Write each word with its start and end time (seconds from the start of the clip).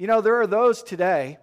You 0.00 0.06
know, 0.06 0.22
there 0.22 0.40
are 0.40 0.46
those 0.46 0.82
today, 0.82 1.36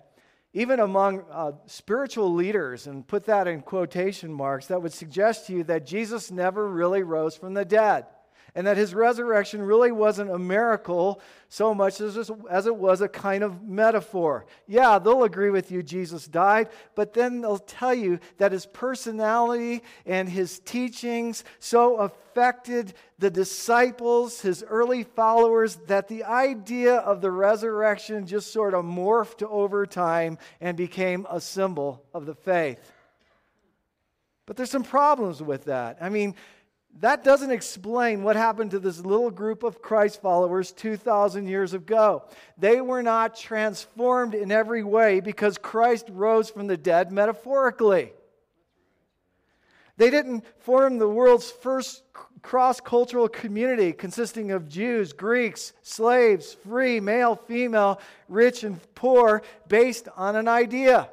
even 0.51 0.79
among 0.79 1.23
uh, 1.31 1.51
spiritual 1.67 2.33
leaders, 2.33 2.87
and 2.87 3.07
put 3.07 3.25
that 3.25 3.47
in 3.47 3.61
quotation 3.61 4.33
marks, 4.33 4.65
that 4.65 4.81
would 4.81 4.93
suggest 4.93 5.45
to 5.45 5.53
you 5.53 5.63
that 5.65 5.85
Jesus 5.85 6.31
never 6.31 6.67
really 6.67 7.03
rose 7.03 7.37
from 7.37 7.53
the 7.53 7.63
dead 7.63 8.07
and 8.55 8.65
that 8.67 8.77
his 8.77 8.93
resurrection 8.93 9.61
really 9.61 9.91
wasn't 9.91 10.31
a 10.31 10.39
miracle 10.39 11.21
so 11.49 11.73
much 11.73 12.01
as, 12.01 12.29
as 12.49 12.65
it 12.65 12.75
was 12.75 13.01
a 13.01 13.07
kind 13.07 13.43
of 13.43 13.63
metaphor. 13.63 14.45
Yeah, 14.67 14.99
they'll 14.99 15.23
agree 15.23 15.49
with 15.49 15.71
you, 15.71 15.83
Jesus 15.83 16.27
died, 16.27 16.69
but 16.95 17.13
then 17.13 17.41
they'll 17.41 17.57
tell 17.57 17.93
you 17.93 18.19
that 18.37 18.51
his 18.51 18.65
personality 18.65 19.83
and 20.05 20.27
his 20.27 20.59
teachings 20.59 21.43
so 21.59 21.97
affected 21.97 22.93
the 23.19 23.29
disciples, 23.29 24.41
his 24.41 24.63
early 24.67 25.03
followers, 25.03 25.77
that 25.87 26.07
the 26.07 26.23
idea 26.23 26.95
of 26.95 27.21
the 27.21 27.31
resurrection 27.31 28.25
just 28.25 28.51
sort 28.51 28.73
of 28.73 28.85
morphed 28.85 29.43
over 29.43 29.85
time 29.85 30.37
and 30.61 30.77
became 30.77 31.25
a 31.29 31.39
symbol 31.39 32.03
of 32.13 32.25
the 32.25 32.35
faith. 32.35 32.91
But 34.45 34.55
there's 34.55 34.71
some 34.71 34.83
problems 34.83 35.43
with 35.43 35.65
that. 35.65 35.97
I 35.99 36.09
mean, 36.09 36.33
that 36.99 37.23
doesn't 37.23 37.51
explain 37.51 38.23
what 38.23 38.35
happened 38.35 38.71
to 38.71 38.79
this 38.79 38.99
little 38.99 39.29
group 39.29 39.63
of 39.63 39.81
Christ 39.81 40.21
followers 40.21 40.71
2,000 40.71 41.47
years 41.47 41.73
ago. 41.73 42.23
They 42.57 42.81
were 42.81 43.03
not 43.03 43.37
transformed 43.37 44.33
in 44.33 44.51
every 44.51 44.83
way 44.83 45.19
because 45.19 45.57
Christ 45.57 46.07
rose 46.09 46.49
from 46.49 46.67
the 46.67 46.77
dead 46.77 47.11
metaphorically. 47.11 48.13
They 49.97 50.09
didn't 50.09 50.45
form 50.59 50.97
the 50.97 51.07
world's 51.07 51.51
first 51.51 52.03
cross 52.41 52.79
cultural 52.79 53.27
community 53.27 53.93
consisting 53.93 54.51
of 54.51 54.69
Jews, 54.69 55.11
Greeks, 55.11 55.73
slaves, 55.81 56.53
free, 56.53 56.99
male, 56.99 57.35
female, 57.35 57.99
rich, 58.29 58.63
and 58.63 58.79
poor 58.95 59.41
based 59.67 60.07
on 60.15 60.35
an 60.35 60.47
idea. 60.47 61.09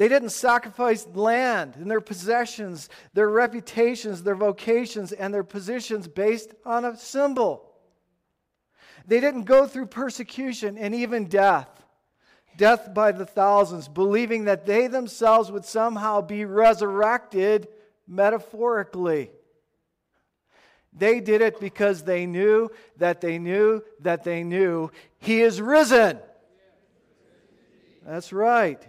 They 0.00 0.08
didn't 0.08 0.30
sacrifice 0.30 1.06
land 1.12 1.76
and 1.76 1.90
their 1.90 2.00
possessions, 2.00 2.88
their 3.12 3.28
reputations, 3.28 4.22
their 4.22 4.34
vocations, 4.34 5.12
and 5.12 5.34
their 5.34 5.44
positions 5.44 6.08
based 6.08 6.54
on 6.64 6.86
a 6.86 6.96
symbol. 6.96 7.70
They 9.06 9.20
didn't 9.20 9.42
go 9.42 9.66
through 9.66 9.88
persecution 9.88 10.78
and 10.78 10.94
even 10.94 11.26
death, 11.26 11.68
death 12.56 12.94
by 12.94 13.12
the 13.12 13.26
thousands, 13.26 13.88
believing 13.88 14.46
that 14.46 14.64
they 14.64 14.86
themselves 14.86 15.52
would 15.52 15.66
somehow 15.66 16.22
be 16.22 16.46
resurrected 16.46 17.68
metaphorically. 18.08 19.30
They 20.94 21.20
did 21.20 21.42
it 21.42 21.60
because 21.60 22.04
they 22.04 22.24
knew 22.24 22.70
that 22.96 23.20
they 23.20 23.38
knew 23.38 23.82
that 24.00 24.24
they 24.24 24.44
knew 24.44 24.92
He 25.18 25.42
is 25.42 25.60
risen. 25.60 26.20
That's 28.02 28.32
right. 28.32 28.82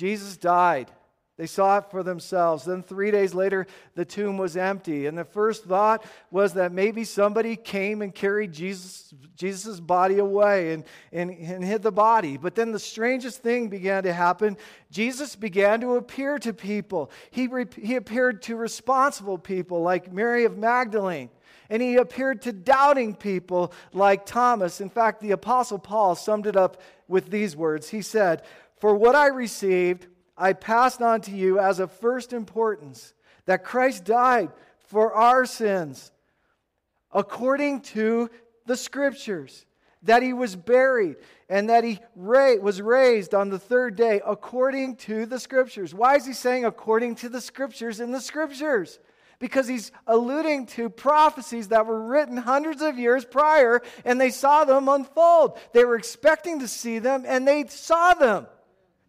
Jesus 0.00 0.38
died. 0.38 0.90
They 1.36 1.46
saw 1.46 1.76
it 1.76 1.90
for 1.90 2.02
themselves. 2.02 2.64
Then, 2.64 2.82
three 2.82 3.10
days 3.10 3.34
later, 3.34 3.66
the 3.94 4.04
tomb 4.06 4.38
was 4.38 4.56
empty. 4.56 5.06
And 5.06 5.16
the 5.16 5.26
first 5.26 5.64
thought 5.64 6.02
was 6.30 6.54
that 6.54 6.72
maybe 6.72 7.04
somebody 7.04 7.54
came 7.54 8.00
and 8.00 8.14
carried 8.14 8.52
Jesus' 8.52 9.12
Jesus's 9.36 9.78
body 9.78 10.18
away 10.18 10.72
and, 10.72 10.84
and, 11.12 11.30
and 11.30 11.62
hid 11.62 11.82
the 11.82 11.92
body. 11.92 12.38
But 12.38 12.54
then 12.54 12.72
the 12.72 12.78
strangest 12.78 13.42
thing 13.42 13.68
began 13.68 14.04
to 14.04 14.12
happen. 14.14 14.56
Jesus 14.90 15.36
began 15.36 15.82
to 15.82 15.96
appear 15.96 16.38
to 16.38 16.54
people. 16.54 17.10
He, 17.30 17.46
re, 17.46 17.66
he 17.76 17.96
appeared 17.96 18.40
to 18.44 18.56
responsible 18.56 19.36
people 19.36 19.82
like 19.82 20.10
Mary 20.10 20.46
of 20.46 20.56
Magdalene. 20.56 21.28
And 21.68 21.82
he 21.82 21.96
appeared 21.96 22.40
to 22.42 22.52
doubting 22.52 23.14
people 23.14 23.74
like 23.92 24.24
Thomas. 24.24 24.80
In 24.80 24.88
fact, 24.88 25.20
the 25.20 25.32
Apostle 25.32 25.78
Paul 25.78 26.14
summed 26.14 26.46
it 26.46 26.56
up 26.56 26.80
with 27.06 27.28
these 27.28 27.54
words 27.54 27.90
He 27.90 28.00
said, 28.00 28.44
for 28.80 28.94
what 28.94 29.14
I 29.14 29.28
received, 29.28 30.06
I 30.36 30.54
passed 30.54 31.02
on 31.02 31.20
to 31.22 31.30
you 31.30 31.58
as 31.58 31.78
of 31.78 31.92
first 31.92 32.32
importance 32.32 33.12
that 33.44 33.62
Christ 33.62 34.04
died 34.04 34.48
for 34.78 35.14
our 35.14 35.44
sins 35.44 36.10
according 37.12 37.82
to 37.82 38.30
the 38.64 38.76
scriptures, 38.76 39.66
that 40.04 40.22
he 40.22 40.32
was 40.32 40.56
buried, 40.56 41.16
and 41.48 41.68
that 41.68 41.84
he 41.84 41.98
ra- 42.16 42.54
was 42.54 42.80
raised 42.80 43.34
on 43.34 43.50
the 43.50 43.58
third 43.58 43.96
day 43.96 44.22
according 44.24 44.96
to 44.96 45.26
the 45.26 45.38
scriptures. 45.38 45.92
Why 45.92 46.16
is 46.16 46.24
he 46.24 46.32
saying 46.32 46.64
according 46.64 47.16
to 47.16 47.28
the 47.28 47.40
scriptures 47.40 48.00
in 48.00 48.12
the 48.12 48.20
scriptures? 48.20 48.98
Because 49.40 49.68
he's 49.68 49.92
alluding 50.06 50.66
to 50.66 50.88
prophecies 50.88 51.68
that 51.68 51.86
were 51.86 52.00
written 52.00 52.36
hundreds 52.36 52.80
of 52.80 52.98
years 52.98 53.24
prior, 53.24 53.82
and 54.06 54.18
they 54.18 54.30
saw 54.30 54.64
them 54.64 54.88
unfold. 54.88 55.58
They 55.72 55.84
were 55.84 55.96
expecting 55.96 56.60
to 56.60 56.68
see 56.68 56.98
them, 56.98 57.24
and 57.26 57.46
they 57.46 57.66
saw 57.66 58.14
them. 58.14 58.46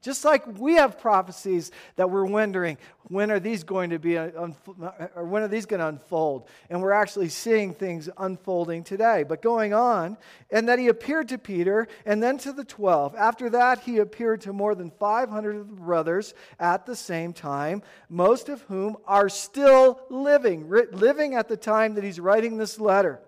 Just 0.01 0.25
like 0.25 0.44
we 0.57 0.75
have 0.75 1.00
prophecies 1.00 1.72
that 1.95 2.09
we're 2.09 2.25
wondering, 2.25 2.79
when 3.03 3.29
are 3.29 3.39
these 3.39 3.63
going 3.63 3.91
to 3.91 4.00
be, 4.00 4.17
uh, 4.17 4.29
or 5.16 5.25
when 5.25 5.44
are 5.44 5.47
these 5.47 5.67
going 5.67 5.79
to 5.79 5.88
unfold? 5.88 6.47
And 6.72 6.81
we're 6.81 6.91
actually 6.91 7.29
seeing 7.29 7.75
things 7.75 8.09
unfolding 8.17 8.84
today. 8.84 9.22
But 9.22 9.44
going 9.44 9.75
on, 9.75 10.17
and 10.50 10.67
that 10.69 10.79
he 10.79 10.88
appeared 10.88 11.29
to 11.29 11.38
Peter 11.38 11.88
and 12.03 12.22
then 12.22 12.40
to 12.40 12.51
the 12.51 12.63
12. 12.63 13.13
After 13.13 13.51
that, 13.51 13.81
he 13.81 14.00
appeared 14.00 14.41
to 14.41 14.53
more 14.53 14.73
than 14.73 14.90
500 14.90 15.56
of 15.56 15.69
the 15.69 15.75
brothers 15.75 16.34
at 16.59 16.88
the 16.88 16.95
same 16.95 17.31
time, 17.31 17.84
most 18.09 18.50
of 18.50 18.61
whom 18.63 18.97
are 19.06 19.29
still 19.29 20.01
living, 20.09 20.67
living 20.67 21.35
at 21.35 21.47
the 21.47 21.57
time 21.57 21.94
that 21.94 22.03
he's 22.03 22.19
writing 22.19 22.57
this 22.57 22.79
letter. 22.79 23.19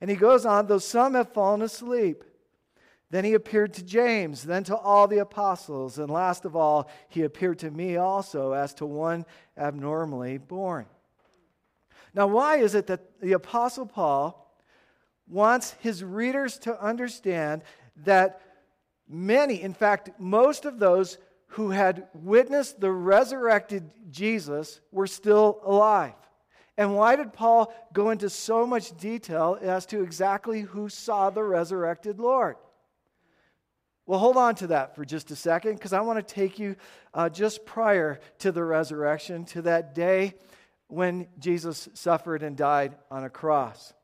And 0.00 0.08
he 0.08 0.16
goes 0.16 0.46
on, 0.46 0.66
though 0.66 0.78
some 0.78 1.12
have 1.12 1.34
fallen 1.34 1.60
asleep. 1.60 2.24
Then 3.12 3.26
he 3.26 3.34
appeared 3.34 3.74
to 3.74 3.84
James, 3.84 4.42
then 4.42 4.64
to 4.64 4.74
all 4.74 5.06
the 5.06 5.18
apostles, 5.18 5.98
and 5.98 6.10
last 6.10 6.46
of 6.46 6.56
all, 6.56 6.88
he 7.10 7.24
appeared 7.24 7.58
to 7.58 7.70
me 7.70 7.98
also 7.98 8.52
as 8.52 8.72
to 8.76 8.86
one 8.86 9.26
abnormally 9.54 10.38
born. 10.38 10.86
Now, 12.14 12.26
why 12.26 12.56
is 12.56 12.74
it 12.74 12.86
that 12.86 13.20
the 13.20 13.34
apostle 13.34 13.84
Paul 13.84 14.56
wants 15.28 15.72
his 15.80 16.02
readers 16.02 16.56
to 16.60 16.82
understand 16.82 17.64
that 17.98 18.40
many, 19.06 19.60
in 19.60 19.74
fact, 19.74 20.18
most 20.18 20.64
of 20.64 20.78
those 20.78 21.18
who 21.48 21.68
had 21.68 22.08
witnessed 22.14 22.80
the 22.80 22.90
resurrected 22.90 23.90
Jesus 24.08 24.80
were 24.90 25.06
still 25.06 25.60
alive? 25.66 26.14
And 26.78 26.96
why 26.96 27.16
did 27.16 27.34
Paul 27.34 27.74
go 27.92 28.08
into 28.08 28.30
so 28.30 28.66
much 28.66 28.96
detail 28.96 29.58
as 29.60 29.84
to 29.86 30.02
exactly 30.02 30.62
who 30.62 30.88
saw 30.88 31.28
the 31.28 31.44
resurrected 31.44 32.18
Lord? 32.18 32.56
Well, 34.06 34.18
hold 34.18 34.36
on 34.36 34.56
to 34.56 34.66
that 34.68 34.96
for 34.96 35.04
just 35.04 35.30
a 35.30 35.36
second 35.36 35.74
because 35.74 35.92
I 35.92 36.00
want 36.00 36.26
to 36.26 36.34
take 36.34 36.58
you 36.58 36.76
uh, 37.14 37.28
just 37.28 37.64
prior 37.64 38.18
to 38.40 38.50
the 38.50 38.64
resurrection, 38.64 39.44
to 39.46 39.62
that 39.62 39.94
day 39.94 40.34
when 40.88 41.28
Jesus 41.38 41.88
suffered 41.94 42.42
and 42.42 42.56
died 42.56 42.96
on 43.10 43.24
a 43.24 43.30
cross. 43.30 43.94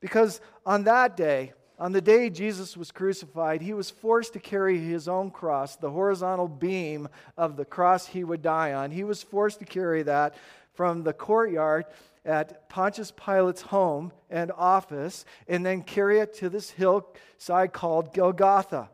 Because 0.00 0.40
on 0.66 0.84
that 0.84 1.16
day, 1.16 1.52
on 1.78 1.92
the 1.92 2.00
day 2.00 2.28
Jesus 2.28 2.76
was 2.76 2.92
crucified, 2.92 3.62
he 3.62 3.72
was 3.72 3.90
forced 3.90 4.34
to 4.34 4.38
carry 4.38 4.78
his 4.78 5.08
own 5.08 5.30
cross, 5.30 5.76
the 5.76 5.90
horizontal 5.90 6.46
beam 6.46 7.08
of 7.36 7.56
the 7.56 7.64
cross 7.64 8.06
he 8.06 8.22
would 8.24 8.42
die 8.42 8.74
on. 8.74 8.90
He 8.90 9.02
was 9.02 9.22
forced 9.22 9.60
to 9.60 9.64
carry 9.64 10.02
that 10.04 10.34
from 10.74 11.02
the 11.02 11.12
courtyard 11.12 11.86
at 12.24 12.68
Pontius 12.68 13.12
Pilate's 13.16 13.62
home 13.62 14.12
and 14.30 14.52
office 14.52 15.24
and 15.48 15.64
then 15.66 15.82
carry 15.82 16.20
it 16.20 16.34
to 16.34 16.48
this 16.48 16.70
hillside 16.70 17.72
called 17.72 18.14
Golgotha. 18.14 18.88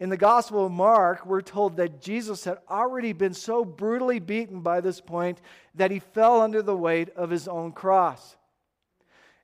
In 0.00 0.10
the 0.10 0.16
Gospel 0.16 0.66
of 0.66 0.72
Mark, 0.72 1.26
we're 1.26 1.40
told 1.40 1.76
that 1.76 2.00
Jesus 2.00 2.44
had 2.44 2.58
already 2.70 3.12
been 3.12 3.34
so 3.34 3.64
brutally 3.64 4.20
beaten 4.20 4.60
by 4.60 4.80
this 4.80 5.00
point 5.00 5.40
that 5.74 5.90
he 5.90 5.98
fell 5.98 6.40
under 6.40 6.62
the 6.62 6.76
weight 6.76 7.10
of 7.16 7.30
his 7.30 7.48
own 7.48 7.72
cross. 7.72 8.36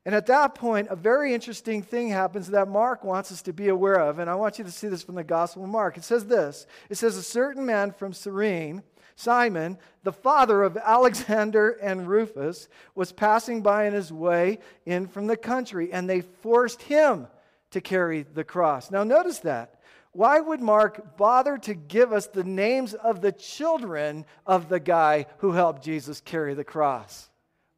And 0.06 0.14
at 0.14 0.26
that 0.26 0.54
point, 0.54 0.88
a 0.90 0.96
very 0.96 1.34
interesting 1.34 1.82
thing 1.82 2.10
happens 2.10 2.48
that 2.48 2.68
Mark 2.68 3.02
wants 3.04 3.32
us 3.32 3.42
to 3.42 3.52
be 3.52 3.68
aware 3.68 3.98
of. 3.98 4.18
And 4.18 4.30
I 4.30 4.34
want 4.34 4.58
you 4.58 4.64
to 4.64 4.70
see 4.70 4.86
this 4.86 5.02
from 5.02 5.14
the 5.16 5.24
Gospel 5.24 5.64
of 5.64 5.70
Mark. 5.70 5.96
It 5.96 6.04
says 6.04 6.26
this 6.26 6.66
It 6.88 6.98
says, 6.98 7.16
A 7.16 7.22
certain 7.22 7.66
man 7.66 7.90
from 7.90 8.12
Cyrene, 8.12 8.84
Simon, 9.16 9.78
the 10.04 10.12
father 10.12 10.62
of 10.62 10.76
Alexander 10.76 11.70
and 11.82 12.06
Rufus, 12.06 12.68
was 12.94 13.12
passing 13.12 13.62
by 13.62 13.86
in 13.86 13.94
his 13.94 14.12
way 14.12 14.58
in 14.86 15.08
from 15.08 15.26
the 15.26 15.36
country, 15.36 15.90
and 15.92 16.08
they 16.08 16.20
forced 16.20 16.82
him 16.82 17.26
to 17.70 17.80
carry 17.80 18.22
the 18.22 18.44
cross. 18.44 18.90
Now, 18.90 19.02
notice 19.02 19.40
that 19.40 19.73
why 20.14 20.40
would 20.40 20.60
Mark 20.60 21.16
bother 21.16 21.58
to 21.58 21.74
give 21.74 22.12
us 22.12 22.28
the 22.28 22.44
names 22.44 22.94
of 22.94 23.20
the 23.20 23.32
children 23.32 24.24
of 24.46 24.68
the 24.68 24.80
guy 24.80 25.26
who 25.38 25.52
helped 25.52 25.82
Jesus 25.82 26.20
carry 26.20 26.54
the 26.54 26.64
cross? 26.64 27.28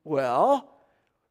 Well, 0.04 0.70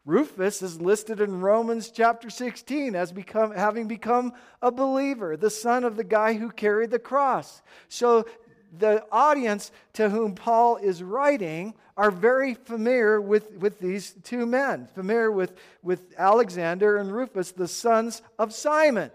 Rufus 0.03 0.61
is 0.61 0.81
listed 0.81 1.21
in 1.21 1.41
Romans 1.41 1.89
chapter 1.89 2.29
16 2.29 2.95
as 2.95 3.11
become, 3.11 3.51
having 3.51 3.87
become 3.87 4.33
a 4.61 4.71
believer, 4.71 5.37
the 5.37 5.49
son 5.49 5.83
of 5.83 5.95
the 5.95 6.03
guy 6.03 6.33
who 6.33 6.49
carried 6.49 6.91
the 6.91 6.99
cross. 6.99 7.61
So 7.87 8.25
the 8.77 9.05
audience 9.11 9.71
to 9.93 10.09
whom 10.09 10.35
Paul 10.35 10.77
is 10.77 11.01
writing 11.01 11.75
are 11.97 12.11
very 12.11 12.55
familiar 12.55 13.21
with, 13.21 13.51
with 13.53 13.79
these 13.79 14.15
two 14.23 14.45
men, 14.45 14.87
familiar 14.93 15.31
with, 15.31 15.53
with 15.81 16.13
Alexander 16.17 16.97
and 16.97 17.11
Rufus, 17.11 17.51
the 17.51 17.67
sons 17.67 18.21
of 18.37 18.53
Simon. 18.53 19.11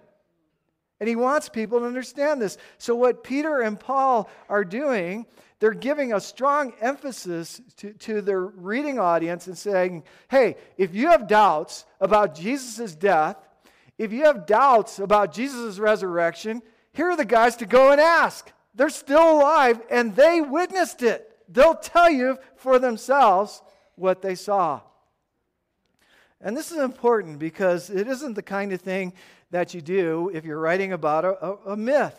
And 1.00 1.08
he 1.08 1.16
wants 1.16 1.48
people 1.48 1.80
to 1.80 1.86
understand 1.86 2.40
this. 2.42 2.58
So, 2.76 2.94
what 2.94 3.24
Peter 3.24 3.62
and 3.62 3.80
Paul 3.80 4.28
are 4.50 4.64
doing, 4.64 5.26
they're 5.58 5.72
giving 5.72 6.12
a 6.12 6.20
strong 6.20 6.74
emphasis 6.80 7.60
to, 7.78 7.92
to 7.94 8.20
their 8.20 8.42
reading 8.42 8.98
audience 8.98 9.46
and 9.46 9.56
saying, 9.56 10.04
hey, 10.28 10.56
if 10.76 10.94
you 10.94 11.08
have 11.08 11.26
doubts 11.26 11.86
about 12.00 12.34
Jesus' 12.34 12.94
death, 12.94 13.36
if 13.98 14.12
you 14.12 14.24
have 14.24 14.46
doubts 14.46 14.98
about 14.98 15.32
Jesus' 15.32 15.78
resurrection, 15.78 16.62
here 16.92 17.10
are 17.10 17.16
the 17.16 17.24
guys 17.24 17.56
to 17.56 17.66
go 17.66 17.92
and 17.92 18.00
ask. 18.00 18.50
They're 18.74 18.88
still 18.88 19.38
alive 19.38 19.80
and 19.90 20.14
they 20.14 20.40
witnessed 20.40 21.02
it. 21.02 21.36
They'll 21.48 21.74
tell 21.74 22.10
you 22.10 22.38
for 22.56 22.78
themselves 22.78 23.62
what 23.96 24.22
they 24.22 24.34
saw. 24.34 24.80
And 26.40 26.56
this 26.56 26.70
is 26.70 26.78
important 26.78 27.38
because 27.38 27.90
it 27.90 28.08
isn't 28.08 28.34
the 28.34 28.42
kind 28.42 28.72
of 28.72 28.80
thing 28.80 29.12
that 29.50 29.74
you 29.74 29.82
do 29.82 30.30
if 30.32 30.44
you're 30.44 30.60
writing 30.60 30.92
about 30.92 31.24
a, 31.24 31.72
a, 31.72 31.76
myth. 31.76 32.18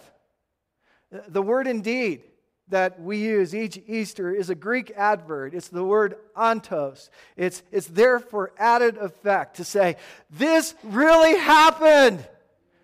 The 1.27 1.41
word 1.41 1.67
indeed 1.67 2.23
that 2.69 3.01
we 3.01 3.17
use 3.17 3.55
each 3.55 3.81
Easter 3.87 4.33
is 4.33 4.49
a 4.49 4.55
Greek 4.55 4.91
adverb. 4.95 5.53
It's 5.53 5.69
the 5.69 5.83
word 5.83 6.15
ontos. 6.35 7.09
It's, 7.35 7.63
it's 7.71 7.87
there 7.87 8.19
for 8.19 8.51
added 8.57 8.97
effect 8.97 9.57
to 9.57 9.63
say, 9.63 9.97
this 10.29 10.75
really 10.83 11.37
happened. 11.37 12.25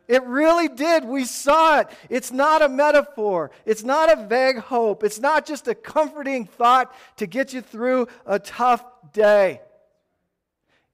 It 0.08 0.24
really 0.24 0.70
did. 0.70 1.06
We 1.06 1.26
saw 1.26 1.82
it. 1.82 1.88
It's 2.10 2.32
not 2.32 2.62
a 2.62 2.70
metaphor. 2.70 3.52
It's 3.66 3.84
not 3.84 4.12
a 4.12 4.28
vague 4.28 4.58
hope. 4.58 5.04
It's 5.04 5.20
not 5.20 5.46
just 5.46 5.68
a 5.68 5.76
comforting 5.76 6.46
thought 6.46 6.94
to 7.18 7.28
get 7.28 7.54
you 7.54 7.62
through 7.62 8.08
a 8.26 8.40
tough 8.40 8.84
day. 9.12 9.62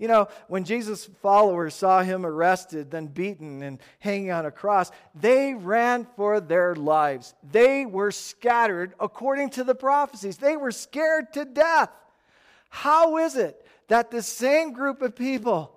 You 0.04 0.10
know, 0.10 0.28
when 0.50 0.66
Jesus' 0.66 1.06
followers 1.22 1.74
saw 1.74 2.04
him 2.04 2.26
arrested, 2.26 2.92
then 2.92 3.08
beaten 3.08 3.64
and 3.64 3.80
hanging 4.00 4.32
on 4.32 4.46
a 4.46 4.52
cross, 4.52 4.92
they 5.16 5.54
ran 5.54 6.06
for 6.18 6.42
their 6.42 6.76
lives. 6.76 7.34
They 7.42 7.86
were 7.86 8.12
scattered 8.12 8.96
according 9.00 9.52
to 9.52 9.64
the 9.64 9.76
prophecies. 9.76 10.36
They 10.36 10.58
were 10.58 10.74
scared 10.74 11.32
to 11.36 11.46
death. 11.46 11.90
How 12.68 13.16
is 13.16 13.38
it 13.38 13.66
that 13.88 14.12
the 14.12 14.22
same 14.22 14.74
group 14.74 15.02
of 15.02 15.16
people 15.16 15.74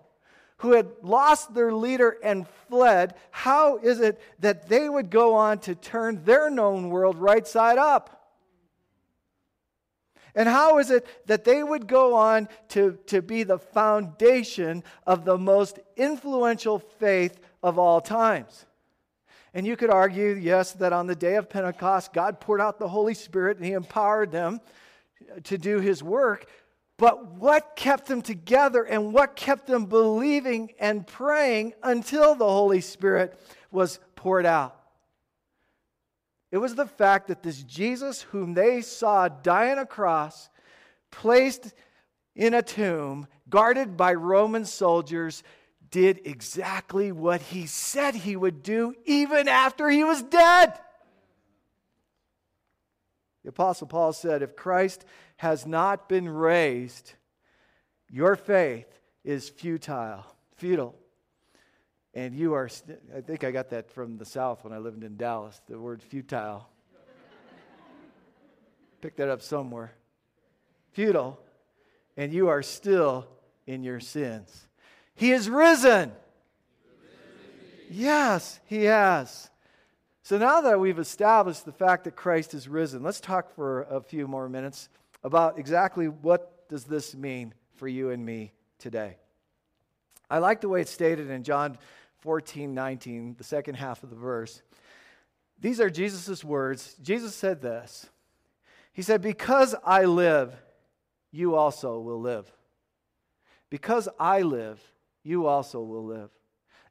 who 0.57 0.73
had 0.73 0.89
lost 1.03 1.55
their 1.55 1.73
leader 1.73 2.17
and 2.21 2.49
fled, 2.69 3.15
how 3.31 3.77
is 3.77 4.01
it 4.01 4.21
that 4.41 4.69
they 4.69 4.89
would 4.89 5.09
go 5.09 5.37
on 5.37 5.61
to 5.61 5.77
turn 5.77 6.25
their 6.25 6.51
known 6.51 6.91
world 6.91 7.17
right 7.17 7.47
side 7.47 7.79
up? 7.79 8.26
And 10.37 10.49
how 10.49 10.79
is 10.79 10.91
it 10.91 11.07
that 11.27 11.45
they 11.45 11.63
would 11.63 11.89
go 11.89 12.15
on 12.15 12.49
to, 12.69 12.99
to 13.07 13.23
be 13.23 13.43
the 13.43 13.59
foundation 13.59 14.85
of 15.07 15.25
the 15.25 15.39
most 15.39 15.79
influential 15.97 16.79
faith 16.79 17.41
of 17.63 17.79
all 17.79 18.03
times? 18.03 18.67
And 19.55 19.67
you 19.67 19.75
could 19.75 19.89
argue, 19.89 20.35
yes, 20.35 20.73
that 20.73 20.93
on 20.93 21.07
the 21.07 21.17
day 21.17 21.37
of 21.37 21.49
Pentecost, 21.49 22.13
God 22.13 22.39
poured 22.39 22.61
out 22.61 22.79
the 22.79 22.89
Holy 22.89 23.15
Spirit 23.15 23.57
and 23.57 23.65
He 23.65 23.73
empowered 23.73 24.31
them 24.31 24.61
to 25.45 25.57
do 25.57 25.81
His 25.81 26.03
work. 26.03 26.47
But 26.99 27.33
what 27.33 27.75
kept 27.75 28.07
them 28.07 28.21
together 28.21 28.83
and 28.83 29.15
what 29.15 29.37
kept 29.37 29.67
them 29.67 29.87
believing 29.87 30.75
and 30.79 31.07
praying 31.07 31.73
until 31.83 32.35
the 32.35 32.45
Holy 32.45 32.83
Spirit 32.83 33.41
was 33.71 33.99
poured 34.15 34.45
out? 34.45 34.76
It 36.51 36.59
was 36.59 36.75
the 36.75 36.87
fact 36.87 37.29
that 37.29 37.43
this 37.43 37.63
Jesus, 37.63 38.23
whom 38.23 38.55
they 38.55 38.81
saw 38.81 39.29
die 39.29 39.71
on 39.71 39.79
a 39.79 39.87
cross, 39.87 40.49
placed 41.11 41.75
in 42.35 42.55
a 42.55 42.63
tomb, 42.63 43.27
guarded 43.49 43.97
by 43.97 44.15
Roman 44.15 44.65
soldiers, 44.65 45.43
did 45.91 46.21
exactly 46.25 47.13
what 47.13 47.41
he 47.41 47.67
said 47.67 48.15
he 48.15 48.37
would 48.37 48.63
do 48.63 48.95
even 49.05 49.49
after 49.49 49.89
he 49.89 50.05
was 50.05 50.23
dead. 50.23 50.79
The 53.43 53.51
Apostle 53.51 53.87
Paul 53.87 54.13
said, 54.13 54.43
If 54.43 54.57
Christ 54.57 55.05
has 55.37 55.67
not 55.67 56.09
been 56.09 56.29
raised, 56.29 57.13
your 58.11 58.35
faith 58.37 58.87
is 59.25 59.49
futile, 59.49 60.25
futile. 60.57 60.97
And 62.17 62.35
you 62.35 62.55
are, 62.55 62.71
I 63.15 63.21
think 63.21 63.45
I 63.45 63.51
got 63.51 63.69
that 63.71 63.91
from 63.91 64.17
the 64.17 64.25
South 64.25 64.65
when 64.65 64.73
I 64.73 64.79
lived 64.79 65.05
in 65.05 65.19
Dallas, 65.19 65.61
the 65.69 65.79
word 65.79 66.03
futile. 66.03 66.67
Pick 69.03 69.17
that 69.17 69.29
up 69.29 69.43
somewhere. 69.43 69.93
Futile, 70.93 71.39
and 72.17 72.33
you 72.33 72.49
are 72.49 72.63
still 72.63 73.27
in 73.67 73.83
your 73.83 74.01
sins. 74.01 74.67
He 75.15 75.31
is 75.31 75.51
risen. 75.51 76.11
Yes, 77.91 78.61
he 78.65 78.85
has. 78.85 79.51
So 80.23 80.39
now 80.39 80.63
that 80.63 80.81
we've 80.81 80.99
established 80.99 81.67
the 81.67 81.73
fact 81.73 82.05
that 82.05 82.17
Christ 82.17 82.55
is 82.55 82.67
risen, 82.67 83.03
let's 83.03 83.21
talk 83.21 83.55
for 83.55 83.83
a 83.83 84.01
few 84.01 84.27
more 84.27 84.49
minutes 84.49 84.89
about 85.23 85.59
exactly 85.59 86.09
what 86.09 86.67
does 86.71 86.85
this 86.85 87.15
mean 87.15 87.53
for 87.75 87.87
you 87.87 88.09
and 88.09 88.25
me 88.25 88.55
today. 88.79 89.19
I 90.31 90.39
like 90.39 90.63
the 90.63 90.69
way 90.71 90.81
it's 90.81 90.91
stated 90.91 91.31
in 91.31 91.43
John 91.45 91.79
14, 92.27 92.75
19, 92.75 93.37
the 93.39 93.45
second 93.45 93.77
half 93.77 94.03
of 94.03 94.11
the 94.11 94.17
verse. 94.17 94.61
These 95.61 95.81
are 95.81 95.89
Jesus' 95.89 96.43
words. 96.43 96.97
Jesus 97.01 97.37
said 97.37 97.63
this. 97.63 98.11
He 98.93 99.03
said, 99.03 99.23
Because 99.23 99.77
I 99.85 100.07
live, 100.07 100.53
you 101.31 101.55
also 101.55 102.01
will 102.01 102.21
live. 102.21 102.51
Because 103.71 104.09
I 104.19 104.43
live, 104.43 104.83
you 105.23 105.47
also 105.47 105.81
will 105.81 106.05
live. 106.05 106.31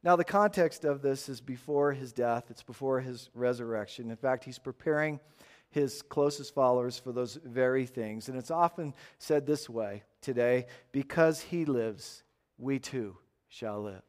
Now, 0.04 0.16
the 0.16 0.24
context 0.24 0.86
of 0.86 1.02
this 1.02 1.28
is 1.28 1.42
before 1.42 1.92
his 1.92 2.14
death, 2.14 2.46
it's 2.50 2.64
before 2.64 3.02
his 3.02 3.30
resurrection. 3.34 4.12
In 4.12 4.16
fact, 4.16 4.46
he's 4.46 4.58
preparing 4.58 5.20
his 5.70 6.02
closest 6.02 6.56
followers 6.56 6.98
for 6.98 7.12
those 7.12 7.38
very 7.44 7.86
things. 7.86 8.30
And 8.30 8.38
it's 8.38 8.52
often 8.52 8.94
said 9.18 9.46
this 9.46 9.70
way 9.70 10.04
today 10.22 10.68
because 10.94 11.42
he 11.42 11.66
lives, 11.66 12.24
we 12.58 12.80
too 12.80 13.18
shall 13.50 13.82
live. 13.82 14.02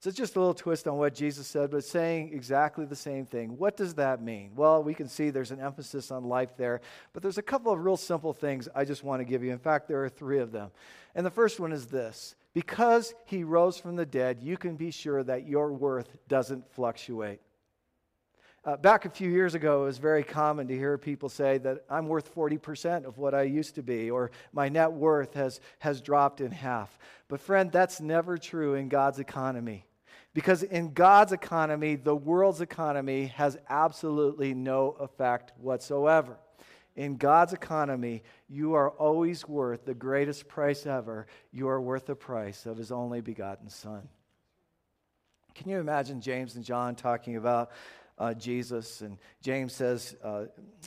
So 0.00 0.08
it's 0.08 0.18
just 0.18 0.36
a 0.36 0.38
little 0.38 0.54
twist 0.54 0.86
on 0.86 0.98
what 0.98 1.14
Jesus 1.14 1.46
said, 1.46 1.70
but 1.70 1.82
saying 1.82 2.30
exactly 2.34 2.84
the 2.84 2.94
same 2.94 3.24
thing. 3.24 3.56
What 3.56 3.76
does 3.76 3.94
that 3.94 4.22
mean? 4.22 4.50
Well, 4.54 4.82
we 4.82 4.92
can 4.92 5.08
see 5.08 5.30
there's 5.30 5.52
an 5.52 5.60
emphasis 5.60 6.10
on 6.10 6.24
life 6.24 6.56
there, 6.56 6.82
but 7.12 7.22
there's 7.22 7.38
a 7.38 7.42
couple 7.42 7.72
of 7.72 7.82
real 7.82 7.96
simple 7.96 8.34
things 8.34 8.68
I 8.74 8.84
just 8.84 9.02
want 9.02 9.20
to 9.20 9.24
give 9.24 9.42
you. 9.42 9.52
In 9.52 9.58
fact, 9.58 9.88
there 9.88 10.04
are 10.04 10.08
three 10.10 10.38
of 10.38 10.52
them. 10.52 10.70
And 11.14 11.24
the 11.24 11.30
first 11.30 11.58
one 11.58 11.72
is 11.72 11.86
this 11.86 12.34
because 12.52 13.14
he 13.24 13.42
rose 13.42 13.78
from 13.78 13.96
the 13.96 14.06
dead, 14.06 14.38
you 14.42 14.56
can 14.56 14.76
be 14.76 14.90
sure 14.90 15.22
that 15.22 15.46
your 15.46 15.72
worth 15.72 16.16
doesn't 16.28 16.70
fluctuate. 16.72 17.40
Uh, 18.66 18.76
back 18.76 19.04
a 19.04 19.10
few 19.10 19.30
years 19.30 19.54
ago, 19.54 19.82
it 19.82 19.86
was 19.86 19.98
very 19.98 20.24
common 20.24 20.66
to 20.66 20.76
hear 20.76 20.98
people 20.98 21.28
say 21.28 21.56
that 21.56 21.84
I'm 21.88 22.08
worth 22.08 22.34
40% 22.34 23.04
of 23.04 23.16
what 23.16 23.32
I 23.32 23.42
used 23.42 23.76
to 23.76 23.82
be, 23.82 24.10
or 24.10 24.32
my 24.52 24.68
net 24.68 24.92
worth 24.92 25.34
has, 25.34 25.60
has 25.78 26.00
dropped 26.00 26.40
in 26.40 26.50
half. 26.50 26.98
But, 27.28 27.40
friend, 27.40 27.70
that's 27.70 28.00
never 28.00 28.36
true 28.36 28.74
in 28.74 28.88
God's 28.88 29.20
economy. 29.20 29.86
Because 30.34 30.64
in 30.64 30.92
God's 30.92 31.32
economy, 31.32 31.94
the 31.94 32.16
world's 32.16 32.60
economy 32.60 33.26
has 33.36 33.56
absolutely 33.70 34.52
no 34.52 34.96
effect 34.98 35.52
whatsoever 35.60 36.36
in 36.96 37.16
God's 37.16 37.52
economy, 37.52 38.22
you 38.48 38.74
are 38.74 38.90
always 38.90 39.46
worth 39.46 39.84
the 39.84 39.94
greatest 39.94 40.48
price 40.48 40.86
ever. 40.86 41.26
You 41.52 41.68
are 41.68 41.80
worth 41.80 42.06
the 42.06 42.16
price 42.16 42.66
of 42.66 42.78
his 42.78 42.90
only 42.90 43.20
begotten 43.20 43.68
Son. 43.68 44.08
Can 45.54 45.68
you 45.68 45.78
imagine 45.78 46.20
James 46.20 46.56
and 46.56 46.64
John 46.64 46.94
talking 46.94 47.36
about 47.36 47.70
uh, 48.18 48.34
Jesus? 48.34 49.00
And 49.00 49.18
James 49.42 49.72
says 49.72 50.16
uh, 50.22 50.44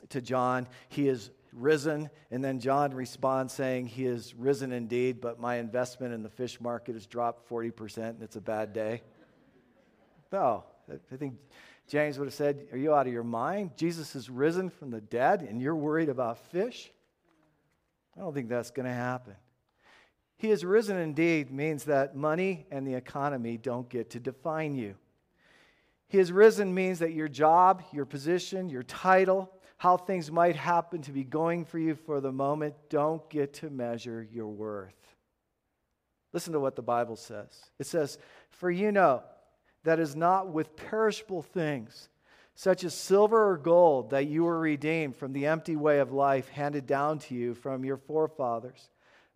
to 0.10 0.22
John, 0.22 0.68
He 0.90 1.08
is 1.08 1.32
risen. 1.54 2.10
And 2.32 2.44
then 2.44 2.60
John 2.60 2.94
responds 2.94 3.54
saying, 3.54 3.88
He 3.88 4.06
is 4.06 4.34
risen 4.36 4.72
indeed, 4.72 5.22
but 5.22 5.40
my 5.40 5.56
investment 5.56 6.14
in 6.14 6.24
the 6.24 6.30
fish 6.30 6.60
market 6.62 6.94
has 6.94 7.06
dropped 7.06 7.50
40% 7.50 7.98
and 7.98 8.24
it's 8.24 8.36
a 8.36 8.42
bad 8.42 8.74
day. 8.74 9.02
No, 10.32 10.64
I 10.90 11.16
think 11.16 11.36
James 11.88 12.20
would 12.20 12.26
have 12.26 12.34
said, 12.34 12.68
Are 12.72 12.78
you 12.78 12.94
out 12.94 13.08
of 13.08 13.14
your 13.14 13.24
mind? 13.24 13.72
Jesus 13.76 14.16
is 14.16 14.30
risen 14.30 14.70
from 14.70 14.92
the 14.92 15.02
dead 15.02 15.42
and 15.42 15.62
you're 15.62 15.76
worried 15.76 16.10
about 16.10 16.38
fish? 16.38 16.92
I 18.16 18.22
don't 18.22 18.34
think 18.34 18.50
that's 18.50 18.72
going 18.72 18.86
to 18.86 18.94
happen. 18.94 19.36
He 20.38 20.52
is 20.52 20.64
risen 20.64 20.98
indeed 20.98 21.52
means 21.52 21.86
that 21.86 22.16
money 22.16 22.66
and 22.72 22.88
the 22.88 22.94
economy 22.94 23.58
don't 23.58 23.90
get 23.90 24.12
to 24.12 24.20
define 24.20 24.76
you. 24.76 24.96
He 26.10 26.18
has 26.18 26.32
risen 26.32 26.74
means 26.74 27.00
that 27.00 27.14
your 27.14 27.28
job, 27.28 27.84
your 27.94 28.06
position, 28.06 28.68
your 28.70 28.84
title, 28.84 29.52
how 29.78 29.96
things 29.96 30.32
might 30.32 30.56
happen 30.56 31.02
to 31.04 31.12
be 31.12 31.24
going 31.24 31.64
for 31.64 31.80
you 31.80 31.96
for 31.96 32.20
the 32.20 32.32
moment 32.32 32.76
don't 32.90 33.28
get 33.30 33.54
to 33.56 33.70
measure 33.70 34.28
your 34.30 34.48
worth. 34.48 34.94
Listen 36.34 36.54
to 36.54 36.60
what 36.60 36.76
the 36.76 36.82
Bible 36.82 37.16
says. 37.16 37.48
It 37.80 37.86
says, 37.86 38.18
For 38.50 38.70
you 38.70 38.92
know 38.92 39.24
that 39.84 40.00
is 40.00 40.16
not 40.16 40.50
with 40.50 40.76
perishable 40.76 41.44
things, 41.44 42.10
such 42.56 42.84
as 42.84 42.94
silver 42.94 43.52
or 43.52 43.58
gold, 43.58 44.10
that 44.10 44.28
you 44.28 44.44
were 44.44 44.60
redeemed 44.60 45.16
from 45.16 45.32
the 45.32 45.46
empty 45.46 45.76
way 45.76 46.00
of 46.00 46.12
life 46.12 46.50
handed 46.50 46.86
down 46.86 47.20
to 47.20 47.36
you 47.36 47.54
from 47.54 47.86
your 47.86 47.98
forefathers, 47.98 48.90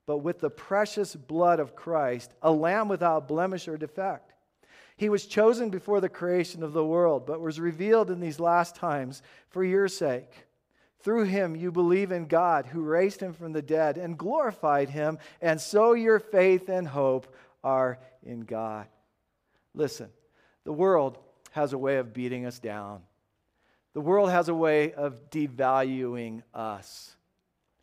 but 0.05 0.17
with 0.17 0.39
the 0.39 0.49
precious 0.49 1.15
blood 1.15 1.59
of 1.59 1.75
Christ, 1.75 2.33
a 2.41 2.51
lamb 2.51 2.89
without 2.89 3.27
blemish 3.27 3.67
or 3.67 3.77
defect. 3.77 4.32
He 4.95 5.09
was 5.09 5.25
chosen 5.25 5.69
before 5.69 6.01
the 6.01 6.09
creation 6.09 6.63
of 6.63 6.73
the 6.73 6.85
world, 6.85 7.25
but 7.25 7.41
was 7.41 7.59
revealed 7.59 8.11
in 8.11 8.19
these 8.19 8.39
last 8.39 8.75
times 8.75 9.21
for 9.49 9.63
your 9.63 9.87
sake. 9.87 10.31
Through 11.01 11.25
him 11.25 11.55
you 11.55 11.71
believe 11.71 12.11
in 12.11 12.27
God, 12.27 12.65
who 12.65 12.81
raised 12.81 13.19
him 13.19 13.33
from 13.33 13.51
the 13.51 13.61
dead 13.61 13.97
and 13.97 14.17
glorified 14.17 14.89
him, 14.89 15.19
and 15.41 15.59
so 15.59 15.93
your 15.93 16.19
faith 16.19 16.69
and 16.69 16.87
hope 16.87 17.33
are 17.63 17.99
in 18.23 18.41
God. 18.41 18.87
Listen, 19.73 20.09
the 20.63 20.73
world 20.73 21.17
has 21.51 21.73
a 21.73 21.77
way 21.77 21.97
of 21.97 22.13
beating 22.13 22.45
us 22.45 22.59
down, 22.59 23.01
the 23.93 24.01
world 24.01 24.29
has 24.29 24.47
a 24.47 24.55
way 24.55 24.93
of 24.93 25.29
devaluing 25.29 26.41
us. 26.53 27.15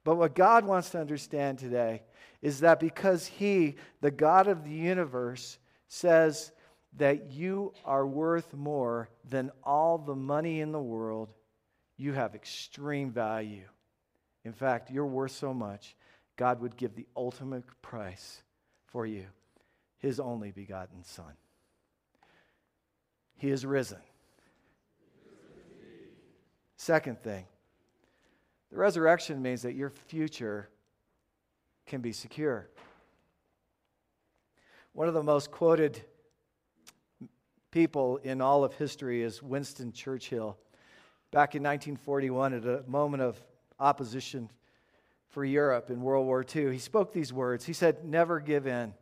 But 0.02 0.16
what 0.16 0.34
God 0.34 0.64
wants 0.64 0.90
to 0.90 1.00
understand 1.00 1.58
today 1.58 2.02
is 2.40 2.60
that 2.60 2.80
because 2.80 3.26
He, 3.26 3.76
the 4.00 4.10
God 4.10 4.48
of 4.48 4.64
the 4.64 4.70
universe, 4.70 5.58
says 5.88 6.52
that 6.96 7.30
you 7.30 7.72
are 7.84 8.06
worth 8.06 8.52
more 8.52 9.08
than 9.28 9.50
all 9.62 9.98
the 9.98 10.14
money 10.14 10.60
in 10.60 10.72
the 10.72 10.80
world, 10.80 11.28
you 11.96 12.12
have 12.12 12.34
extreme 12.34 13.10
value. 13.10 13.66
In 14.44 14.52
fact, 14.52 14.90
you're 14.90 15.06
worth 15.06 15.32
so 15.32 15.54
much, 15.54 15.94
God 16.36 16.60
would 16.60 16.76
give 16.76 16.94
the 16.94 17.06
ultimate 17.16 17.64
price 17.82 18.42
for 18.86 19.06
you 19.06 19.26
His 19.98 20.18
only 20.18 20.50
begotten 20.50 21.04
Son. 21.04 21.32
He 23.36 23.50
is 23.50 23.64
risen. 23.64 23.98
Second 26.76 27.22
thing, 27.22 27.44
the 28.70 28.78
resurrection 28.78 29.42
means 29.42 29.62
that 29.62 29.74
your 29.74 29.90
future 29.90 30.70
can 31.86 32.00
be 32.00 32.12
secure. 32.12 32.68
One 34.92 35.08
of 35.08 35.14
the 35.14 35.22
most 35.22 35.50
quoted 35.50 36.02
people 37.70 38.16
in 38.18 38.40
all 38.40 38.64
of 38.64 38.74
history 38.74 39.22
is 39.22 39.42
Winston 39.42 39.92
Churchill. 39.92 40.56
Back 41.30 41.54
in 41.54 41.62
1941, 41.62 42.54
at 42.54 42.64
a 42.64 42.82
moment 42.88 43.22
of 43.22 43.40
opposition 43.78 44.50
for 45.28 45.44
Europe 45.44 45.90
in 45.90 46.00
World 46.00 46.26
War 46.26 46.44
II, 46.44 46.72
he 46.72 46.78
spoke 46.78 47.12
these 47.12 47.32
words. 47.32 47.64
He 47.64 47.72
said, 47.72 48.04
Never 48.04 48.40
give 48.40 48.66
in. 48.66 48.92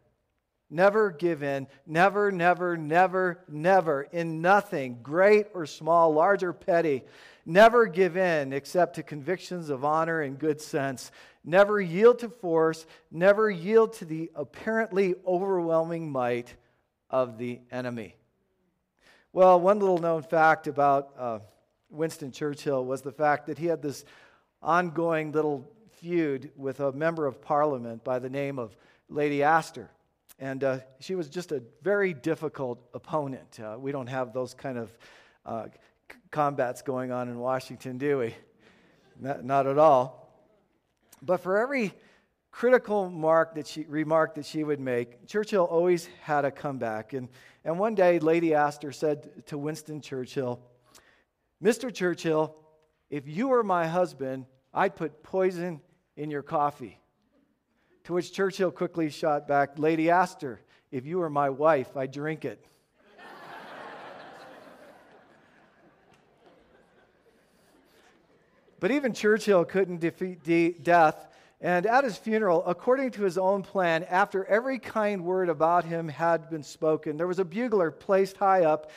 Never 0.71 1.11
give 1.11 1.43
in. 1.43 1.67
Never, 1.87 2.31
never, 2.31 2.77
never, 2.77 3.43
never, 3.49 4.03
in 4.03 4.43
nothing, 4.43 4.99
great 5.03 5.47
or 5.55 5.65
small, 5.65 6.13
large 6.13 6.43
or 6.43 6.53
petty. 6.53 7.05
Never 7.47 7.87
give 7.87 8.19
in 8.19 8.53
except 8.53 8.97
to 8.97 9.03
convictions 9.03 9.71
of 9.71 9.83
honor 9.83 10.21
and 10.21 10.39
good 10.39 10.61
sense. 10.61 11.11
Never 11.43 11.81
yield 11.81 12.19
to 12.19 12.29
force. 12.29 12.85
Never 13.11 13.51
yield 13.51 13.95
to 13.95 14.05
the 14.05 14.31
apparently 14.35 15.15
overwhelming 15.27 16.13
might 16.13 16.55
of 17.09 17.39
the 17.39 17.61
enemy. 17.73 18.17
Well, 19.39 19.61
one 19.61 19.79
little 19.79 19.99
known 19.99 20.25
fact 20.25 20.67
about 20.67 21.11
uh, 21.17 21.39
Winston 21.91 22.33
Churchill 22.33 22.85
was 22.85 23.03
the 23.03 23.13
fact 23.13 23.47
that 23.47 23.57
he 23.57 23.67
had 23.67 23.81
this 23.81 24.05
ongoing 24.61 25.31
little 25.31 25.71
feud 25.93 26.51
with 26.57 26.81
a 26.81 26.91
member 26.91 27.25
of 27.25 27.41
parliament 27.41 28.03
by 28.03 28.19
the 28.19 28.29
name 28.29 28.59
of 28.59 28.77
Lady 29.09 29.45
Astor. 29.45 29.91
And 30.41 30.65
uh, 30.65 30.79
she 30.99 31.15
was 31.15 31.29
just 31.29 31.53
a 31.53 31.63
very 31.83 32.15
difficult 32.15 32.81
opponent. 32.95 33.61
Uh, 33.61 33.77
we 33.79 33.93
don't 33.93 34.09
have 34.09 34.33
those 34.33 34.55
kind 34.55 34.77
of 34.77 34.93
uh, 35.47 35.67
combats 36.33 36.83
going 36.83 37.13
on 37.13 37.29
in 37.29 37.39
Washington, 37.39 37.97
do 37.97 38.19
we? 38.19 38.35
Not, 39.21 39.45
not 39.45 39.69
at 39.69 39.79
all. 39.79 40.35
But 41.23 41.37
for 41.45 41.59
every 41.59 41.93
critical 42.59 43.09
mark 43.09 43.55
that 43.55 43.69
she, 43.69 43.85
remark 43.85 44.35
that 44.35 44.45
she 44.45 44.65
would 44.65 44.81
make, 44.81 45.25
Churchill 45.29 45.63
always 45.63 46.09
had 46.23 46.45
a 46.45 46.51
comeback. 46.51 47.13
And, 47.13 47.29
and 47.65 47.79
one 47.79 47.95
day, 47.95 48.19
Lady 48.19 48.53
Astor 48.53 48.91
said 48.91 49.47
to 49.47 49.57
Winston 49.57 50.01
Churchill, 50.01 50.59
Mr. 51.63 51.95
Churchill, 51.95 52.57
if 53.11 53.29
you 53.29 53.47
were 53.47 53.63
my 53.63 53.87
husband, 53.87 54.45
I'd 54.75 54.97
put 54.97 55.23
poison 55.23 55.81
in 56.17 56.33
your 56.33 56.43
coffee. 56.43 56.99
To 58.05 58.15
which 58.15 58.33
Churchill 58.33 58.73
quickly 58.73 59.09
shot 59.09 59.47
back, 59.47 59.79
Lady 59.79 60.11
Astor, 60.11 60.61
if 60.91 61.07
you 61.07 61.19
were 61.19 61.31
my 61.31 61.51
wife, 61.51 61.97
I'd 61.97 62.11
drink 62.11 62.45
it. 62.45 62.67
but 68.81 68.91
even 68.91 69.13
Churchill 69.13 69.65
couldn't 69.65 70.01
defeat 70.01 70.43
de- 70.43 70.73
death. 70.73 71.29
And 71.61 71.87
at 71.87 72.05
his 72.05 72.17
funeral, 72.17 72.63
according 72.67 73.11
to 73.13 73.23
his 73.23 73.37
own 73.37 73.63
plan, 73.63 74.05
after 74.05 74.45
every 74.45 74.79
kind 74.79 75.25
word 75.25 75.49
about 75.49 75.85
him 75.85 76.09
had 76.09 76.49
been 76.51 76.63
spoken, 76.63 77.17
there 77.17 77.27
was 77.27 77.41
a 77.41 77.45
bugler 77.45 77.91
placed 77.91 78.37
high 78.37 78.65
up 78.65 78.91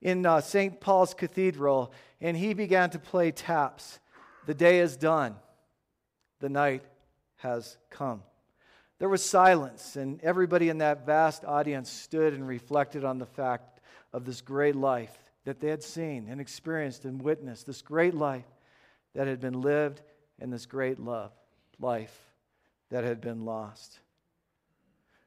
in 0.00 0.24
uh, 0.24 0.40
St. 0.40 0.80
Paul's 0.80 1.12
Cathedral, 1.12 1.92
and 2.20 2.36
he 2.36 2.54
began 2.54 2.90
to 2.90 2.98
play 2.98 3.30
taps. 3.30 3.98
The 4.46 4.54
day 4.54 4.78
is 4.78 4.96
done, 4.96 5.34
the 6.40 6.48
night 6.48 6.82
has 7.36 7.76
come. 7.90 8.22
There 8.98 9.08
was 9.08 9.24
silence, 9.24 9.96
and 9.96 10.20
everybody 10.22 10.70
in 10.70 10.78
that 10.78 11.06
vast 11.06 11.44
audience 11.44 11.90
stood 11.90 12.32
and 12.32 12.48
reflected 12.48 13.04
on 13.04 13.18
the 13.18 13.26
fact 13.26 13.80
of 14.12 14.24
this 14.24 14.40
great 14.40 14.74
life 14.74 15.16
that 15.44 15.60
they 15.60 15.68
had 15.68 15.82
seen 15.82 16.26
and 16.28 16.40
experienced 16.40 17.04
and 17.04 17.22
witnessed, 17.22 17.66
this 17.66 17.82
great 17.82 18.14
life 18.14 18.46
that 19.14 19.26
had 19.26 19.40
been 19.40 19.60
lived, 19.60 20.02
and 20.40 20.52
this 20.52 20.66
great 20.66 20.98
love, 20.98 21.32
life 21.80 22.16
that 22.90 23.04
had 23.04 23.20
been 23.20 23.44
lost. 23.44 23.98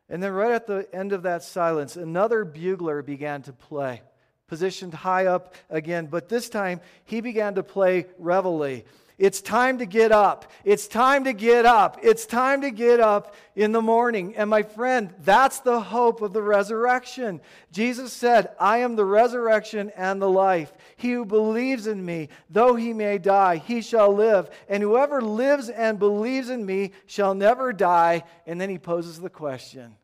And 0.10 0.22
then, 0.22 0.34
right 0.34 0.52
at 0.52 0.68
the 0.68 0.88
end 0.94 1.14
of 1.14 1.24
that 1.24 1.44
silence, 1.44 1.96
another 1.96 2.44
bugler 2.44 3.02
began 3.02 3.44
to 3.44 3.54
play, 3.54 4.02
positioned 4.48 4.94
high 4.94 5.28
up 5.28 5.56
again, 5.70 6.08
but 6.08 6.28
this 6.28 6.50
time 6.50 6.82
he 7.06 7.22
began 7.22 7.56
to 7.56 7.64
play 7.64 8.08
reveille. 8.20 8.84
It's 9.18 9.42
time 9.42 9.78
to 9.80 9.86
get 9.86 10.12
up. 10.12 10.52
It's 10.64 10.88
time 10.88 11.26
to 11.26 11.34
get 11.34 11.66
up. 11.66 12.00
It's 12.02 12.26
time 12.26 12.62
to 12.62 12.72
get 12.72 13.00
up 13.00 13.36
in 13.56 13.72
the 13.72 13.82
morning. 13.82 14.36
And 14.36 14.50
my 14.50 14.64
friend, 14.64 15.14
that's 15.20 15.60
the 15.60 15.80
hope 15.80 16.22
of 16.22 16.34
the 16.34 16.42
resurrection. 16.42 17.42
Jesus 17.72 18.14
said, 18.14 18.50
I 18.60 18.80
am 18.80 18.96
the 18.96 19.06
resurrection 19.06 19.92
and 19.96 20.22
the 20.22 20.30
life. 20.30 20.74
He 20.98 21.12
who 21.12 21.26
believes 21.26 21.88
in 21.88 22.04
me, 22.04 22.30
though 22.50 22.76
he 22.76 22.94
may 22.94 23.18
die, 23.18 23.58
he 23.58 23.82
shall 23.82 24.14
live. 24.14 24.50
And 24.68 24.82
whoever 24.82 25.22
lives 25.22 25.70
and 25.70 26.00
believes 26.00 26.50
in 26.50 26.66
me 26.66 26.92
shall 27.06 27.36
never 27.36 27.74
die. 27.74 28.24
And 28.46 28.60
then 28.60 28.70
he 28.70 28.80
poses 28.80 29.20
the 29.20 29.30
question 29.30 29.96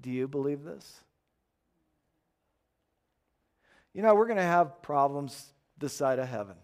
Do 0.00 0.10
you 0.10 0.28
believe 0.28 0.62
this? 0.62 1.00
You 3.94 4.02
know, 4.02 4.14
we're 4.14 4.26
going 4.26 4.38
to 4.38 4.42
have 4.42 4.82
problems 4.82 5.52
this 5.78 5.92
side 5.92 6.18
of 6.18 6.28
heaven. 6.28 6.56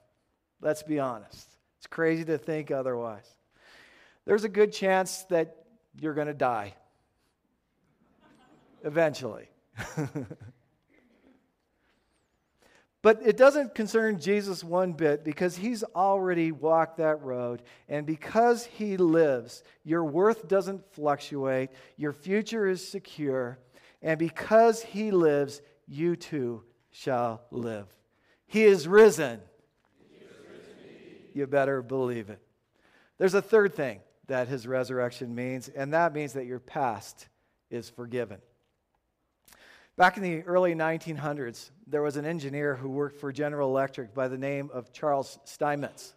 Let's 0.61 0.82
be 0.82 0.99
honest. 0.99 1.47
It's 1.78 1.87
crazy 1.87 2.25
to 2.26 2.38
think 2.38 2.70
otherwise. 2.70 3.28
There's 4.25 4.44
a 4.44 4.49
good 4.49 4.73
chance 4.73 5.25
that 5.30 5.64
you're 5.99 6.14
going 6.14 6.26
to 6.26 6.35
die 6.35 6.75
eventually. 8.85 9.49
but 13.02 13.20
it 13.25 13.37
doesn't 13.37 13.75
concern 13.75 14.20
Jesus 14.20 14.62
one 14.62 14.92
bit 14.92 15.25
because 15.25 15.56
he's 15.56 15.82
already 15.82 16.52
walked 16.52 16.99
that 16.99 17.23
road. 17.23 17.62
And 17.88 18.06
because 18.06 18.64
he 18.66 18.97
lives, 18.97 19.62
your 19.85 20.04
worth 20.04 20.49
doesn't 20.49 20.85
fluctuate, 20.92 21.70
your 21.97 22.12
future 22.12 22.66
is 22.66 22.87
secure. 22.87 23.58
And 24.02 24.18
because 24.18 24.82
he 24.82 25.11
lives, 25.11 25.62
you 25.87 26.16
too 26.16 26.64
shall 26.90 27.42
live. 27.50 27.87
He 28.47 28.64
is 28.64 28.88
risen 28.88 29.40
you 31.38 31.47
better 31.47 31.80
believe 31.83 32.28
it. 32.28 32.40
There's 33.16 33.35
a 33.35 33.42
third 33.42 33.75
thing 33.75 34.00
that 34.26 34.49
his 34.49 34.66
resurrection 34.66 35.35
means, 35.35 35.68
and 35.68 35.95
that 35.95 36.12
means 36.12 36.35
that 36.35 36.47
your 36.47 36.59
past 36.59 37.28
is 37.71 37.88
forgiven. 37.88 38.38
Back 39.97 40.16
in 40.16 40.23
the 40.23 40.42
early 40.42 40.75
1900s, 40.75 41.71
there 41.87 42.02
was 42.02 42.16
an 42.16 42.25
engineer 42.25 42.76
who 42.76 42.88
worked 42.88 43.18
for 43.18 43.33
General 43.33 43.71
Electric 43.71 44.14
by 44.14 44.28
the 44.28 44.38
name 44.38 44.71
of 44.73 44.92
Charles 44.92 45.38
Steinmetz. 45.45 46.14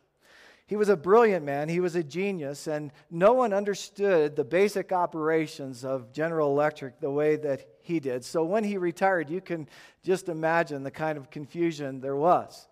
He 0.68 0.76
was 0.76 0.90
a 0.90 0.96
brilliant 0.96 1.46
man, 1.46 1.68
he 1.68 1.80
was 1.80 1.96
a 1.96 2.04
genius, 2.04 2.68
and 2.68 2.92
no 3.10 3.34
one 3.34 3.54
understood 3.54 4.36
the 4.36 4.44
basic 4.44 4.92
operations 4.92 5.84
of 5.84 6.14
General 6.14 6.50
Electric 6.50 7.00
the 7.00 7.12
way 7.12 7.36
that 7.38 7.68
he 7.82 8.00
did. 8.00 8.24
So 8.24 8.44
when 8.44 8.64
he 8.64 8.78
retired, 8.78 9.30
you 9.30 9.42
can 9.42 9.68
just 10.04 10.30
imagine 10.30 10.84
the 10.84 10.92
kind 10.92 11.18
of 11.18 11.30
confusion 11.30 12.00
there 12.00 12.16
was 12.16 12.68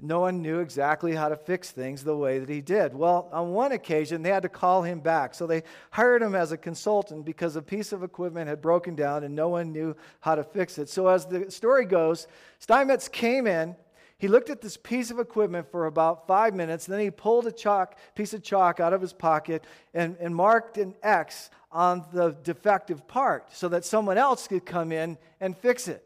no 0.00 0.20
one 0.20 0.42
knew 0.42 0.60
exactly 0.60 1.14
how 1.14 1.28
to 1.28 1.36
fix 1.36 1.72
things 1.72 2.04
the 2.04 2.16
way 2.16 2.38
that 2.38 2.48
he 2.48 2.60
did. 2.60 2.94
Well, 2.94 3.28
on 3.32 3.50
one 3.50 3.72
occasion, 3.72 4.22
they 4.22 4.30
had 4.30 4.44
to 4.44 4.48
call 4.48 4.82
him 4.82 5.00
back. 5.00 5.34
So 5.34 5.46
they 5.46 5.64
hired 5.90 6.22
him 6.22 6.36
as 6.36 6.52
a 6.52 6.56
consultant 6.56 7.24
because 7.24 7.56
a 7.56 7.62
piece 7.62 7.92
of 7.92 8.04
equipment 8.04 8.48
had 8.48 8.62
broken 8.62 8.94
down 8.94 9.24
and 9.24 9.34
no 9.34 9.48
one 9.48 9.72
knew 9.72 9.96
how 10.20 10.36
to 10.36 10.44
fix 10.44 10.78
it. 10.78 10.88
So, 10.88 11.08
as 11.08 11.26
the 11.26 11.50
story 11.50 11.84
goes, 11.84 12.28
Steinmetz 12.60 13.08
came 13.08 13.46
in. 13.46 13.74
He 14.18 14.28
looked 14.28 14.50
at 14.50 14.60
this 14.60 14.76
piece 14.76 15.10
of 15.10 15.20
equipment 15.20 15.70
for 15.70 15.86
about 15.86 16.26
five 16.26 16.54
minutes. 16.54 16.86
Then 16.86 17.00
he 17.00 17.10
pulled 17.10 17.46
a 17.46 17.52
chalk, 17.52 17.96
piece 18.14 18.34
of 18.34 18.42
chalk 18.42 18.80
out 18.80 18.92
of 18.92 19.00
his 19.00 19.12
pocket 19.12 19.64
and, 19.94 20.16
and 20.18 20.34
marked 20.34 20.76
an 20.76 20.94
X 21.02 21.50
on 21.70 22.04
the 22.12 22.36
defective 22.42 23.06
part 23.06 23.54
so 23.54 23.68
that 23.68 23.84
someone 23.84 24.18
else 24.18 24.48
could 24.48 24.64
come 24.66 24.90
in 24.90 25.18
and 25.40 25.56
fix 25.56 25.86
it. 25.86 26.04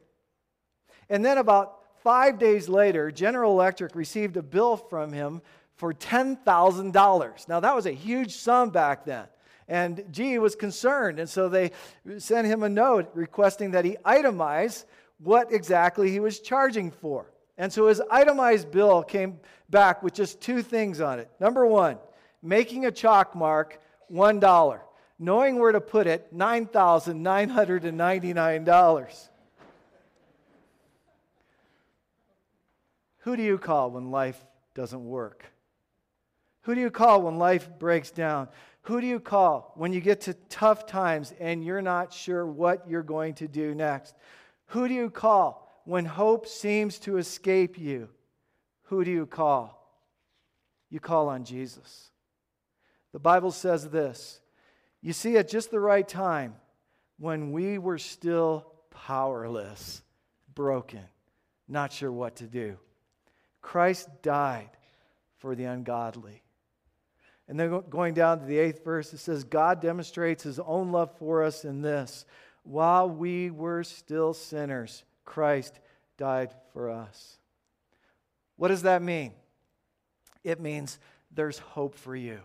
And 1.08 1.24
then 1.24 1.38
about 1.38 1.81
five 2.02 2.38
days 2.38 2.68
later, 2.68 3.10
General 3.10 3.52
Electric 3.52 3.94
received 3.94 4.36
a 4.36 4.42
bill 4.42 4.76
from 4.76 5.12
him 5.12 5.42
for 5.76 5.92
$10,000. 5.92 7.48
Now, 7.48 7.60
that 7.60 7.74
was 7.74 7.86
a 7.86 7.92
huge 7.92 8.36
sum 8.36 8.70
back 8.70 9.04
then. 9.04 9.26
And 9.68 10.04
G 10.10 10.38
was 10.38 10.54
concerned. 10.54 11.18
And 11.18 11.28
so 11.28 11.48
they 11.48 11.72
sent 12.18 12.46
him 12.46 12.62
a 12.62 12.68
note 12.68 13.10
requesting 13.14 13.72
that 13.72 13.84
he 13.84 13.96
itemize 14.04 14.84
what 15.18 15.52
exactly 15.52 16.10
he 16.10 16.20
was 16.20 16.40
charging 16.40 16.90
for. 16.90 17.26
And 17.58 17.72
so 17.72 17.86
his 17.86 18.02
itemized 18.10 18.70
bill 18.70 19.02
came 19.02 19.38
back 19.70 20.02
with 20.02 20.14
just 20.14 20.40
two 20.40 20.62
things 20.62 21.00
on 21.00 21.20
it. 21.20 21.30
Number 21.40 21.66
one, 21.66 21.98
making 22.42 22.86
a 22.86 22.90
chalk 22.90 23.34
mark, 23.34 23.80
$1. 24.12 24.80
Knowing 25.18 25.58
where 25.58 25.72
to 25.72 25.80
put 25.80 26.06
it, 26.06 26.36
$9,999. 26.36 29.28
Who 33.22 33.36
do 33.36 33.42
you 33.42 33.58
call 33.58 33.90
when 33.90 34.10
life 34.10 34.42
doesn't 34.74 35.04
work? 35.04 35.44
Who 36.62 36.74
do 36.74 36.80
you 36.80 36.90
call 36.90 37.22
when 37.22 37.38
life 37.38 37.68
breaks 37.78 38.10
down? 38.10 38.48
Who 38.82 39.00
do 39.00 39.06
you 39.06 39.20
call 39.20 39.72
when 39.76 39.92
you 39.92 40.00
get 40.00 40.22
to 40.22 40.34
tough 40.48 40.86
times 40.86 41.32
and 41.38 41.64
you're 41.64 41.82
not 41.82 42.12
sure 42.12 42.44
what 42.46 42.88
you're 42.88 43.02
going 43.02 43.34
to 43.34 43.48
do 43.48 43.74
next? 43.74 44.14
Who 44.66 44.88
do 44.88 44.94
you 44.94 45.08
call 45.10 45.82
when 45.84 46.04
hope 46.04 46.46
seems 46.46 46.98
to 47.00 47.18
escape 47.18 47.78
you? 47.78 48.08
Who 48.84 49.04
do 49.04 49.10
you 49.10 49.26
call? 49.26 49.78
You 50.90 51.00
call 51.00 51.28
on 51.28 51.44
Jesus. 51.44 52.10
The 53.12 53.18
Bible 53.20 53.52
says 53.52 53.88
this 53.88 54.40
You 55.00 55.12
see, 55.12 55.36
at 55.36 55.48
just 55.48 55.70
the 55.70 55.80
right 55.80 56.06
time, 56.06 56.56
when 57.18 57.52
we 57.52 57.78
were 57.78 57.98
still 57.98 58.66
powerless, 58.90 60.02
broken, 60.54 61.04
not 61.68 61.92
sure 61.92 62.10
what 62.10 62.36
to 62.36 62.44
do, 62.44 62.78
Christ 63.62 64.08
died 64.22 64.70
for 65.38 65.54
the 65.54 65.64
ungodly. 65.64 66.42
And 67.48 67.58
then 67.58 67.82
going 67.88 68.14
down 68.14 68.40
to 68.40 68.44
the 68.44 68.58
eighth 68.58 68.84
verse, 68.84 69.12
it 69.12 69.18
says, 69.18 69.44
God 69.44 69.80
demonstrates 69.80 70.42
his 70.42 70.58
own 70.58 70.92
love 70.92 71.10
for 71.18 71.42
us 71.42 71.64
in 71.64 71.82
this. 71.82 72.24
While 72.64 73.08
we 73.08 73.50
were 73.50 73.82
still 73.84 74.34
sinners, 74.34 75.04
Christ 75.24 75.78
died 76.16 76.54
for 76.72 76.90
us. 76.90 77.38
What 78.56 78.68
does 78.68 78.82
that 78.82 79.02
mean? 79.02 79.32
It 80.44 80.60
means 80.60 80.98
there's 81.34 81.58
hope 81.58 81.94
for 81.94 82.14
you. 82.14 82.38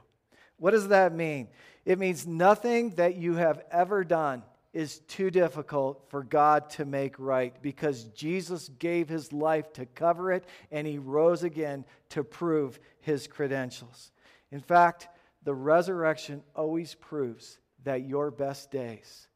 What 0.57 0.71
does 0.71 0.88
that 0.88 1.13
mean? 1.13 1.47
It 1.86 2.00
means 2.00 2.25
nothing 2.25 2.91
that 2.95 3.15
you 3.15 3.36
have 3.36 3.63
ever 3.71 4.03
done 4.03 4.43
is 4.74 5.00
too 5.07 5.31
difficult 5.31 6.03
for 6.09 6.24
God 6.24 6.69
to 6.71 6.86
make 6.86 7.17
right 7.17 7.55
because 7.62 8.05
Jesus 8.05 8.69
gave 8.79 9.09
his 9.09 9.33
life 9.33 9.74
to 9.74 9.86
cover 9.86 10.31
it 10.31 10.45
and 10.71 10.86
he 10.86 10.97
rose 10.97 11.43
again 11.43 11.86
to 12.09 12.24
prove 12.24 12.79
his 13.00 13.27
credentials. 13.27 14.12
In 14.51 14.59
fact, 14.59 15.07
the 15.43 15.53
resurrection 15.53 16.43
always 16.55 16.95
proves 16.95 17.59
that 17.83 18.07
your 18.07 18.31
best 18.31 18.69
days 18.71 19.27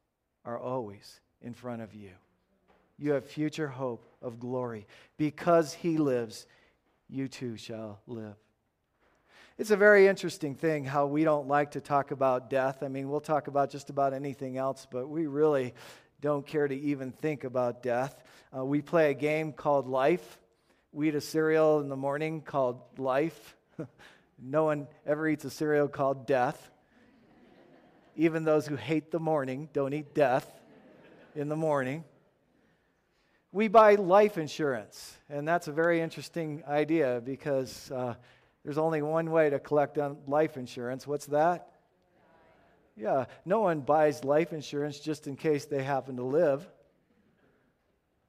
are 0.44 0.58
always 0.58 1.20
in 1.40 1.54
front 1.54 1.82
of 1.82 1.94
you. 1.94 2.10
You 2.98 3.12
have 3.12 3.24
future 3.24 3.68
hope 3.68 4.04
of 4.20 4.38
glory. 4.38 4.86
Because 5.16 5.72
he 5.72 5.96
lives, 5.96 6.46
you 7.08 7.28
too 7.28 7.56
shall 7.56 8.00
live. 8.06 8.36
It's 9.58 9.70
a 9.70 9.76
very 9.76 10.06
interesting 10.06 10.54
thing 10.54 10.86
how 10.86 11.04
we 11.06 11.24
don't 11.24 11.46
like 11.46 11.72
to 11.72 11.80
talk 11.82 12.10
about 12.10 12.48
death. 12.48 12.82
I 12.82 12.88
mean, 12.88 13.10
we'll 13.10 13.20
talk 13.20 13.48
about 13.48 13.68
just 13.68 13.90
about 13.90 14.14
anything 14.14 14.56
else, 14.56 14.86
but 14.90 15.08
we 15.08 15.26
really 15.26 15.74
don't 16.22 16.46
care 16.46 16.66
to 16.66 16.74
even 16.74 17.12
think 17.12 17.44
about 17.44 17.82
death. 17.82 18.24
Uh, 18.56 18.64
we 18.64 18.80
play 18.80 19.10
a 19.10 19.14
game 19.14 19.52
called 19.52 19.86
Life. 19.86 20.38
We 20.90 21.08
eat 21.08 21.14
a 21.16 21.20
cereal 21.20 21.80
in 21.80 21.90
the 21.90 21.96
morning 21.96 22.40
called 22.40 22.80
Life. 22.96 23.54
no 24.42 24.64
one 24.64 24.88
ever 25.04 25.28
eats 25.28 25.44
a 25.44 25.50
cereal 25.50 25.86
called 25.86 26.26
Death. 26.26 26.70
Even 28.16 28.44
those 28.44 28.66
who 28.66 28.76
hate 28.76 29.10
the 29.10 29.20
morning 29.20 29.68
don't 29.74 29.92
eat 29.92 30.14
death 30.14 30.50
in 31.34 31.50
the 31.50 31.56
morning. 31.56 32.04
We 33.52 33.68
buy 33.68 33.96
life 33.96 34.38
insurance, 34.38 35.14
and 35.28 35.46
that's 35.46 35.68
a 35.68 35.72
very 35.72 36.00
interesting 36.00 36.64
idea 36.66 37.20
because. 37.22 37.90
Uh, 37.90 38.14
there's 38.64 38.78
only 38.78 39.02
one 39.02 39.30
way 39.30 39.50
to 39.50 39.58
collect 39.58 39.98
on 39.98 40.18
life 40.26 40.56
insurance. 40.56 41.06
What's 41.06 41.26
that? 41.26 41.68
Yeah, 42.96 43.24
no 43.44 43.60
one 43.60 43.80
buys 43.80 44.24
life 44.24 44.52
insurance 44.52 45.00
just 45.00 45.26
in 45.26 45.36
case 45.36 45.64
they 45.64 45.82
happen 45.82 46.16
to 46.16 46.22
live. 46.22 46.66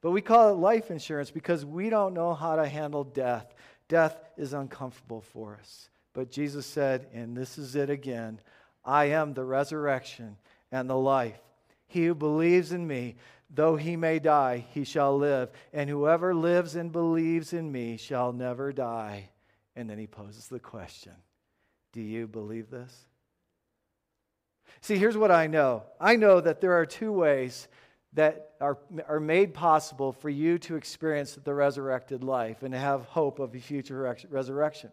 But 0.00 0.10
we 0.10 0.20
call 0.20 0.50
it 0.50 0.56
life 0.56 0.90
insurance 0.90 1.30
because 1.30 1.64
we 1.64 1.90
don't 1.90 2.14
know 2.14 2.34
how 2.34 2.56
to 2.56 2.66
handle 2.66 3.04
death. 3.04 3.54
Death 3.88 4.16
is 4.36 4.52
uncomfortable 4.52 5.20
for 5.20 5.56
us. 5.60 5.88
But 6.12 6.30
Jesus 6.30 6.66
said, 6.66 7.06
and 7.12 7.36
this 7.36 7.58
is 7.58 7.76
it 7.76 7.90
again 7.90 8.40
I 8.84 9.06
am 9.06 9.32
the 9.32 9.44
resurrection 9.44 10.36
and 10.70 10.90
the 10.90 10.96
life. 10.96 11.40
He 11.86 12.06
who 12.06 12.14
believes 12.14 12.72
in 12.72 12.86
me, 12.86 13.16
though 13.48 13.76
he 13.76 13.96
may 13.96 14.18
die, 14.18 14.66
he 14.72 14.84
shall 14.84 15.16
live. 15.16 15.50
And 15.72 15.88
whoever 15.88 16.34
lives 16.34 16.74
and 16.74 16.90
believes 16.92 17.52
in 17.52 17.70
me 17.70 17.96
shall 17.96 18.32
never 18.32 18.72
die. 18.72 19.30
And 19.76 19.88
then 19.88 19.98
he 19.98 20.06
poses 20.06 20.48
the 20.48 20.60
question 20.60 21.12
Do 21.92 22.00
you 22.00 22.26
believe 22.26 22.70
this? 22.70 23.06
See, 24.80 24.96
here's 24.96 25.16
what 25.16 25.30
I 25.30 25.46
know 25.46 25.84
I 26.00 26.16
know 26.16 26.40
that 26.40 26.60
there 26.60 26.74
are 26.74 26.86
two 26.86 27.12
ways 27.12 27.68
that 28.14 28.50
are, 28.60 28.78
are 29.08 29.20
made 29.20 29.52
possible 29.52 30.12
for 30.12 30.30
you 30.30 30.58
to 30.58 30.76
experience 30.76 31.36
the 31.42 31.52
resurrected 31.52 32.22
life 32.22 32.62
and 32.62 32.72
have 32.72 33.04
hope 33.06 33.40
of 33.40 33.54
a 33.54 33.58
future 33.58 34.16
resurrection. 34.30 34.92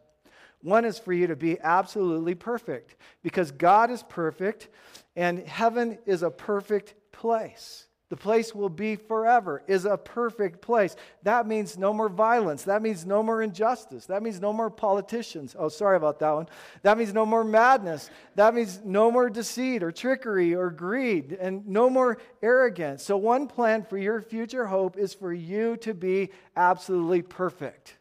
One 0.63 0.85
is 0.85 0.99
for 0.99 1.13
you 1.13 1.27
to 1.27 1.35
be 1.35 1.59
absolutely 1.59 2.35
perfect 2.35 2.95
because 3.23 3.51
God 3.51 3.89
is 3.91 4.03
perfect 4.03 4.69
and 5.15 5.39
heaven 5.39 5.97
is 6.05 6.23
a 6.23 6.29
perfect 6.29 6.95
place. 7.11 7.87
The 8.11 8.17
place 8.17 8.53
will 8.53 8.67
be 8.67 8.97
forever, 8.97 9.63
is 9.67 9.85
a 9.85 9.95
perfect 9.95 10.59
place. 10.59 10.97
That 11.23 11.47
means 11.47 11.77
no 11.77 11.93
more 11.93 12.09
violence. 12.09 12.63
That 12.63 12.81
means 12.81 13.05
no 13.05 13.23
more 13.23 13.41
injustice. 13.41 14.05
That 14.07 14.21
means 14.21 14.41
no 14.41 14.51
more 14.51 14.69
politicians. 14.69 15.55
Oh, 15.57 15.69
sorry 15.69 15.95
about 15.95 16.19
that 16.19 16.31
one. 16.31 16.49
That 16.81 16.97
means 16.97 17.13
no 17.13 17.25
more 17.25 17.45
madness. 17.45 18.09
That 18.35 18.53
means 18.53 18.81
no 18.83 19.11
more 19.11 19.29
deceit 19.29 19.81
or 19.81 19.93
trickery 19.93 20.53
or 20.53 20.71
greed 20.71 21.37
and 21.39 21.65
no 21.65 21.89
more 21.89 22.17
arrogance. 22.43 23.01
So, 23.01 23.15
one 23.15 23.47
plan 23.47 23.81
for 23.81 23.97
your 23.97 24.21
future 24.21 24.65
hope 24.65 24.97
is 24.97 25.13
for 25.13 25.31
you 25.31 25.77
to 25.77 25.93
be 25.93 26.31
absolutely 26.57 27.21
perfect. 27.21 27.95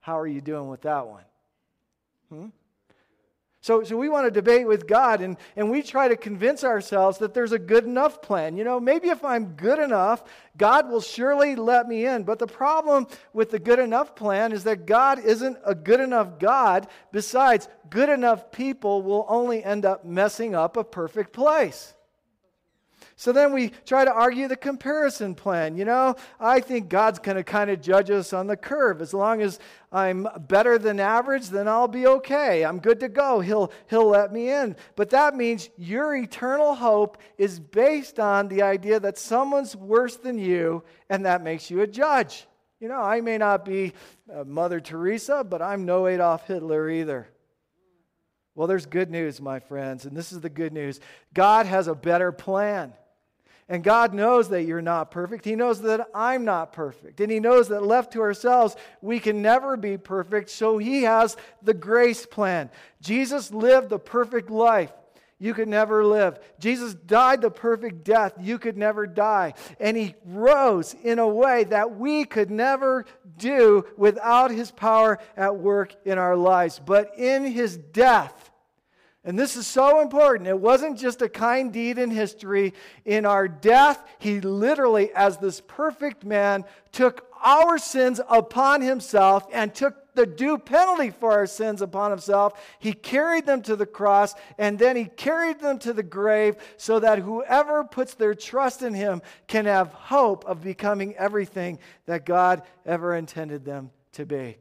How 0.00 0.18
are 0.18 0.26
you 0.26 0.40
doing 0.40 0.68
with 0.68 0.80
that 0.80 1.06
one? 1.06 1.24
Hmm? 2.30 2.46
So, 3.62 3.84
so 3.84 3.96
we 3.96 4.08
want 4.08 4.26
to 4.26 4.30
debate 4.32 4.66
with 4.66 4.88
God 4.88 5.20
and, 5.20 5.36
and 5.54 5.70
we 5.70 5.82
try 5.82 6.08
to 6.08 6.16
convince 6.16 6.64
ourselves 6.64 7.18
that 7.18 7.32
there's 7.32 7.52
a 7.52 7.60
good 7.60 7.84
enough 7.84 8.20
plan. 8.20 8.56
You 8.56 8.64
know, 8.64 8.80
maybe 8.80 9.08
if 9.08 9.24
I'm 9.24 9.54
good 9.54 9.78
enough, 9.78 10.24
God 10.56 10.90
will 10.90 11.00
surely 11.00 11.54
let 11.54 11.86
me 11.86 12.04
in. 12.04 12.24
But 12.24 12.40
the 12.40 12.48
problem 12.48 13.06
with 13.32 13.52
the 13.52 13.60
good 13.60 13.78
enough 13.78 14.16
plan 14.16 14.50
is 14.50 14.64
that 14.64 14.84
God 14.84 15.20
isn't 15.20 15.58
a 15.64 15.76
good 15.76 16.00
enough 16.00 16.40
God. 16.40 16.88
Besides, 17.12 17.68
good 17.88 18.08
enough 18.08 18.50
people 18.50 19.00
will 19.00 19.26
only 19.28 19.62
end 19.62 19.84
up 19.84 20.04
messing 20.04 20.56
up 20.56 20.76
a 20.76 20.82
perfect 20.82 21.32
place. 21.32 21.94
So 23.16 23.32
then 23.32 23.52
we 23.52 23.70
try 23.86 24.04
to 24.04 24.12
argue 24.12 24.48
the 24.48 24.56
comparison 24.56 25.34
plan. 25.34 25.76
You 25.76 25.84
know, 25.84 26.16
I 26.40 26.60
think 26.60 26.88
God's 26.88 27.18
going 27.18 27.36
to 27.36 27.44
kind 27.44 27.70
of 27.70 27.80
judge 27.80 28.10
us 28.10 28.32
on 28.32 28.46
the 28.46 28.56
curve. 28.56 29.00
As 29.00 29.14
long 29.14 29.42
as 29.42 29.58
I'm 29.92 30.26
better 30.48 30.78
than 30.78 30.98
average, 30.98 31.48
then 31.48 31.68
I'll 31.68 31.88
be 31.88 32.06
okay. 32.06 32.64
I'm 32.64 32.78
good 32.78 33.00
to 33.00 33.08
go. 33.08 33.40
He'll, 33.40 33.72
he'll 33.88 34.08
let 34.08 34.32
me 34.32 34.50
in. 34.50 34.76
But 34.96 35.10
that 35.10 35.36
means 35.36 35.68
your 35.76 36.14
eternal 36.14 36.74
hope 36.74 37.18
is 37.38 37.60
based 37.60 38.18
on 38.18 38.48
the 38.48 38.62
idea 38.62 38.98
that 39.00 39.18
someone's 39.18 39.76
worse 39.76 40.16
than 40.16 40.38
you, 40.38 40.82
and 41.08 41.26
that 41.26 41.42
makes 41.42 41.70
you 41.70 41.82
a 41.82 41.86
judge. 41.86 42.46
You 42.80 42.88
know, 42.88 43.00
I 43.00 43.20
may 43.20 43.38
not 43.38 43.64
be 43.64 43.92
uh, 44.32 44.44
Mother 44.44 44.80
Teresa, 44.80 45.44
but 45.44 45.62
I'm 45.62 45.84
no 45.84 46.06
Adolf 46.08 46.46
Hitler 46.48 46.90
either. 46.90 47.28
Well, 48.54 48.66
there's 48.66 48.86
good 48.86 49.10
news, 49.10 49.40
my 49.40 49.60
friends, 49.60 50.04
and 50.04 50.16
this 50.16 50.32
is 50.32 50.40
the 50.40 50.50
good 50.50 50.72
news. 50.72 51.00
God 51.32 51.66
has 51.66 51.86
a 51.86 51.94
better 51.94 52.32
plan. 52.32 52.92
And 53.68 53.84
God 53.84 54.12
knows 54.12 54.48
that 54.50 54.64
you're 54.64 54.82
not 54.82 55.10
perfect. 55.10 55.44
He 55.44 55.56
knows 55.56 55.80
that 55.82 56.08
I'm 56.14 56.44
not 56.44 56.72
perfect. 56.72 57.20
And 57.20 57.30
He 57.30 57.40
knows 57.40 57.68
that 57.68 57.82
left 57.82 58.12
to 58.12 58.20
ourselves, 58.20 58.76
we 59.00 59.18
can 59.18 59.40
never 59.40 59.76
be 59.76 59.96
perfect. 59.96 60.50
So 60.50 60.78
He 60.78 61.02
has 61.02 61.36
the 61.62 61.74
grace 61.74 62.26
plan. 62.26 62.70
Jesus 63.00 63.52
lived 63.52 63.88
the 63.88 63.98
perfect 63.98 64.50
life 64.50 64.92
you 65.42 65.54
could 65.54 65.66
never 65.66 66.04
live. 66.06 66.38
Jesus 66.60 66.94
died 66.94 67.40
the 67.40 67.50
perfect 67.50 68.04
death 68.04 68.32
you 68.38 68.60
could 68.60 68.76
never 68.76 69.08
die. 69.08 69.54
And 69.80 69.96
he 69.96 70.14
rose 70.24 70.94
in 71.02 71.18
a 71.18 71.26
way 71.26 71.64
that 71.64 71.96
we 71.96 72.24
could 72.24 72.48
never 72.48 73.06
do 73.38 73.84
without 73.96 74.52
his 74.52 74.70
power 74.70 75.18
at 75.36 75.56
work 75.56 75.96
in 76.04 76.16
our 76.16 76.36
lives. 76.36 76.78
But 76.78 77.18
in 77.18 77.44
his 77.44 77.76
death, 77.76 78.41
And 79.24 79.38
this 79.38 79.56
is 79.56 79.68
so 79.68 80.00
important. 80.00 80.48
It 80.48 80.58
wasn't 80.58 80.98
just 80.98 81.22
a 81.22 81.28
kind 81.28 81.72
deed 81.72 81.96
in 81.96 82.10
history. 82.10 82.74
In 83.04 83.24
our 83.24 83.46
death, 83.46 84.04
he 84.18 84.40
literally, 84.40 85.12
as 85.14 85.38
this 85.38 85.60
perfect 85.60 86.24
man, 86.24 86.64
took 86.90 87.28
our 87.44 87.78
sins 87.78 88.20
upon 88.28 88.80
himself 88.80 89.46
and 89.52 89.72
took 89.72 90.14
the 90.14 90.26
due 90.26 90.58
penalty 90.58 91.10
for 91.10 91.32
our 91.32 91.46
sins 91.46 91.82
upon 91.82 92.10
himself. 92.10 92.60
He 92.80 92.92
carried 92.92 93.46
them 93.46 93.62
to 93.62 93.76
the 93.76 93.86
cross 93.86 94.34
and 94.58 94.78
then 94.78 94.96
he 94.96 95.06
carried 95.06 95.60
them 95.60 95.78
to 95.80 95.92
the 95.92 96.02
grave 96.02 96.56
so 96.76 97.00
that 97.00 97.20
whoever 97.20 97.84
puts 97.84 98.14
their 98.14 98.34
trust 98.34 98.82
in 98.82 98.92
him 98.92 99.22
can 99.46 99.66
have 99.66 99.92
hope 99.92 100.44
of 100.46 100.62
becoming 100.62 101.14
everything 101.16 101.78
that 102.06 102.26
God 102.26 102.62
ever 102.84 103.14
intended 103.14 103.64
them 103.64 103.90
to 104.12 104.26
be. 104.26 104.56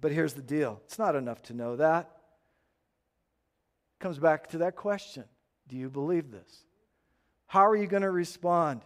But 0.00 0.12
here's 0.12 0.34
the 0.34 0.42
deal 0.42 0.80
it's 0.84 0.98
not 0.98 1.16
enough 1.16 1.42
to 1.44 1.54
know 1.54 1.76
that. 1.76 2.10
It 3.98 4.02
comes 4.02 4.18
back 4.18 4.48
to 4.48 4.58
that 4.58 4.76
question 4.76 5.24
Do 5.68 5.76
you 5.76 5.90
believe 5.90 6.30
this? 6.30 6.64
How 7.46 7.66
are 7.66 7.76
you 7.76 7.86
going 7.86 8.02
to 8.02 8.10
respond? 8.10 8.82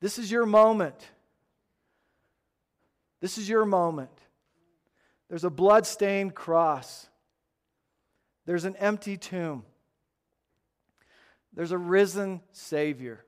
This 0.00 0.18
is 0.18 0.30
your 0.30 0.46
moment. 0.46 0.96
This 3.20 3.38
is 3.38 3.48
your 3.48 3.64
moment. 3.64 4.10
There's 5.28 5.44
a 5.44 5.50
blood-stained 5.50 6.34
cross. 6.34 7.08
There's 8.46 8.64
an 8.64 8.76
empty 8.76 9.16
tomb. 9.16 9.64
There's 11.54 11.70
a 11.70 11.78
risen 11.78 12.40
Savior. 12.52 13.24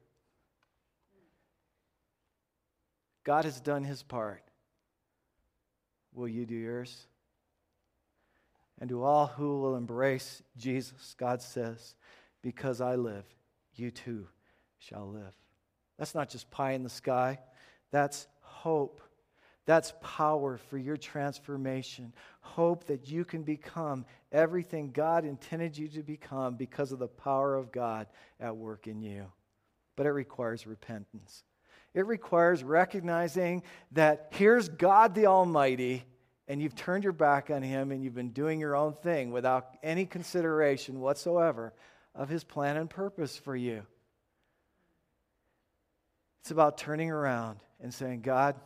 God 3.22 3.44
has 3.44 3.60
done 3.60 3.84
his 3.84 4.02
part. 4.02 4.42
Will 6.14 6.28
you 6.28 6.46
do 6.46 6.54
yours? 6.54 7.06
And 8.80 8.88
to 8.90 9.02
all 9.02 9.26
who 9.26 9.60
will 9.60 9.76
embrace 9.76 10.42
Jesus, 10.56 11.14
God 11.18 11.42
says, 11.42 11.94
Because 12.42 12.80
I 12.80 12.96
live, 12.96 13.24
you 13.74 13.90
too 13.90 14.26
shall 14.78 15.08
live. 15.08 15.34
That's 15.98 16.14
not 16.14 16.28
just 16.28 16.50
pie 16.50 16.72
in 16.72 16.82
the 16.82 16.88
sky, 16.88 17.38
that's 17.90 18.26
hope. 18.40 19.00
That's 19.66 19.94
power 20.02 20.58
for 20.58 20.76
your 20.76 20.98
transformation. 20.98 22.12
Hope 22.40 22.84
that 22.88 23.08
you 23.08 23.24
can 23.24 23.44
become 23.44 24.04
everything 24.30 24.90
God 24.90 25.24
intended 25.24 25.78
you 25.78 25.88
to 25.88 26.02
become 26.02 26.56
because 26.56 26.92
of 26.92 26.98
the 26.98 27.08
power 27.08 27.54
of 27.54 27.72
God 27.72 28.06
at 28.38 28.54
work 28.54 28.86
in 28.86 29.00
you. 29.00 29.24
But 29.96 30.04
it 30.04 30.10
requires 30.10 30.66
repentance. 30.66 31.44
It 31.94 32.06
requires 32.06 32.64
recognizing 32.64 33.62
that 33.92 34.28
here's 34.32 34.68
God 34.68 35.14
the 35.14 35.26
Almighty, 35.26 36.04
and 36.48 36.60
you've 36.60 36.74
turned 36.74 37.04
your 37.04 37.12
back 37.12 37.50
on 37.50 37.62
Him 37.62 37.92
and 37.92 38.02
you've 38.02 38.14
been 38.14 38.30
doing 38.30 38.60
your 38.60 38.76
own 38.76 38.92
thing 38.94 39.30
without 39.30 39.76
any 39.82 40.04
consideration 40.04 41.00
whatsoever 41.00 41.72
of 42.14 42.28
His 42.28 42.44
plan 42.44 42.76
and 42.76 42.90
purpose 42.90 43.38
for 43.38 43.56
you. 43.56 43.86
It's 46.42 46.50
about 46.50 46.76
turning 46.76 47.10
around 47.10 47.60
and 47.80 47.94
saying, 47.94 48.20
God, 48.20 48.56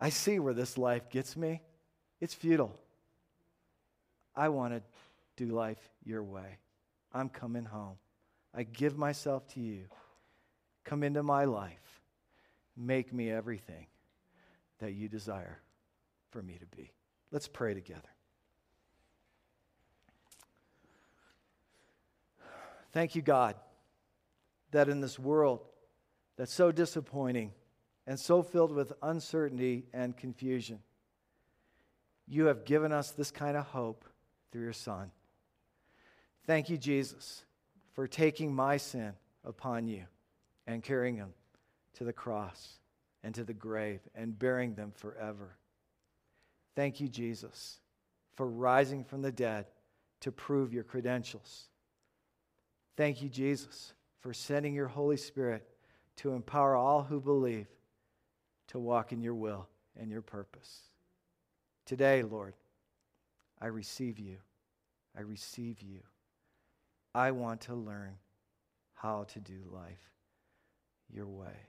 I 0.00 0.08
see 0.08 0.40
where 0.40 0.54
this 0.54 0.76
life 0.76 1.08
gets 1.10 1.36
me. 1.36 1.60
It's 2.20 2.34
futile. 2.34 2.76
I 4.34 4.48
want 4.48 4.74
to 4.74 4.82
do 5.36 5.52
life 5.52 5.78
your 6.04 6.24
way. 6.24 6.58
I'm 7.12 7.28
coming 7.28 7.64
home. 7.64 7.96
I 8.54 8.64
give 8.64 8.96
myself 8.96 9.46
to 9.54 9.60
you. 9.60 9.84
Come 10.84 11.04
into 11.04 11.22
my 11.22 11.44
life. 11.44 11.91
Make 12.76 13.12
me 13.12 13.30
everything 13.30 13.86
that 14.78 14.92
you 14.92 15.08
desire 15.08 15.60
for 16.30 16.42
me 16.42 16.58
to 16.58 16.76
be. 16.76 16.92
Let's 17.30 17.48
pray 17.48 17.74
together. 17.74 18.00
Thank 22.92 23.14
you, 23.14 23.22
God, 23.22 23.56
that 24.70 24.88
in 24.88 25.00
this 25.00 25.18
world 25.18 25.60
that's 26.36 26.52
so 26.52 26.72
disappointing 26.72 27.52
and 28.06 28.18
so 28.18 28.42
filled 28.42 28.72
with 28.72 28.92
uncertainty 29.02 29.86
and 29.92 30.16
confusion, 30.16 30.80
you 32.26 32.46
have 32.46 32.64
given 32.64 32.92
us 32.92 33.10
this 33.10 33.30
kind 33.30 33.56
of 33.56 33.64
hope 33.66 34.04
through 34.50 34.62
your 34.62 34.72
Son. 34.72 35.10
Thank 36.46 36.68
you, 36.68 36.76
Jesus, 36.76 37.44
for 37.94 38.06
taking 38.06 38.54
my 38.54 38.76
sin 38.76 39.12
upon 39.44 39.86
you 39.86 40.04
and 40.66 40.82
carrying 40.82 41.16
them 41.16 41.32
to 41.94 42.04
the 42.04 42.12
cross 42.12 42.74
and 43.22 43.34
to 43.34 43.44
the 43.44 43.54
grave 43.54 44.00
and 44.14 44.38
bearing 44.38 44.74
them 44.74 44.92
forever. 44.94 45.56
Thank 46.74 47.00
you, 47.00 47.08
Jesus, 47.08 47.80
for 48.34 48.46
rising 48.48 49.04
from 49.04 49.22
the 49.22 49.32
dead 49.32 49.66
to 50.20 50.32
prove 50.32 50.72
your 50.72 50.84
credentials. 50.84 51.68
Thank 52.96 53.22
you, 53.22 53.28
Jesus, 53.28 53.92
for 54.20 54.32
sending 54.32 54.74
your 54.74 54.88
Holy 54.88 55.16
Spirit 55.16 55.66
to 56.16 56.32
empower 56.32 56.76
all 56.76 57.02
who 57.02 57.20
believe 57.20 57.66
to 58.68 58.78
walk 58.78 59.12
in 59.12 59.20
your 59.20 59.34
will 59.34 59.68
and 59.98 60.10
your 60.10 60.22
purpose. 60.22 60.88
Today, 61.84 62.22
Lord, 62.22 62.54
I 63.60 63.66
receive 63.66 64.18
you. 64.18 64.38
I 65.16 65.22
receive 65.22 65.82
you. 65.82 66.00
I 67.14 67.32
want 67.32 67.62
to 67.62 67.74
learn 67.74 68.14
how 68.94 69.24
to 69.24 69.40
do 69.40 69.58
life 69.70 70.10
your 71.12 71.26
way. 71.26 71.68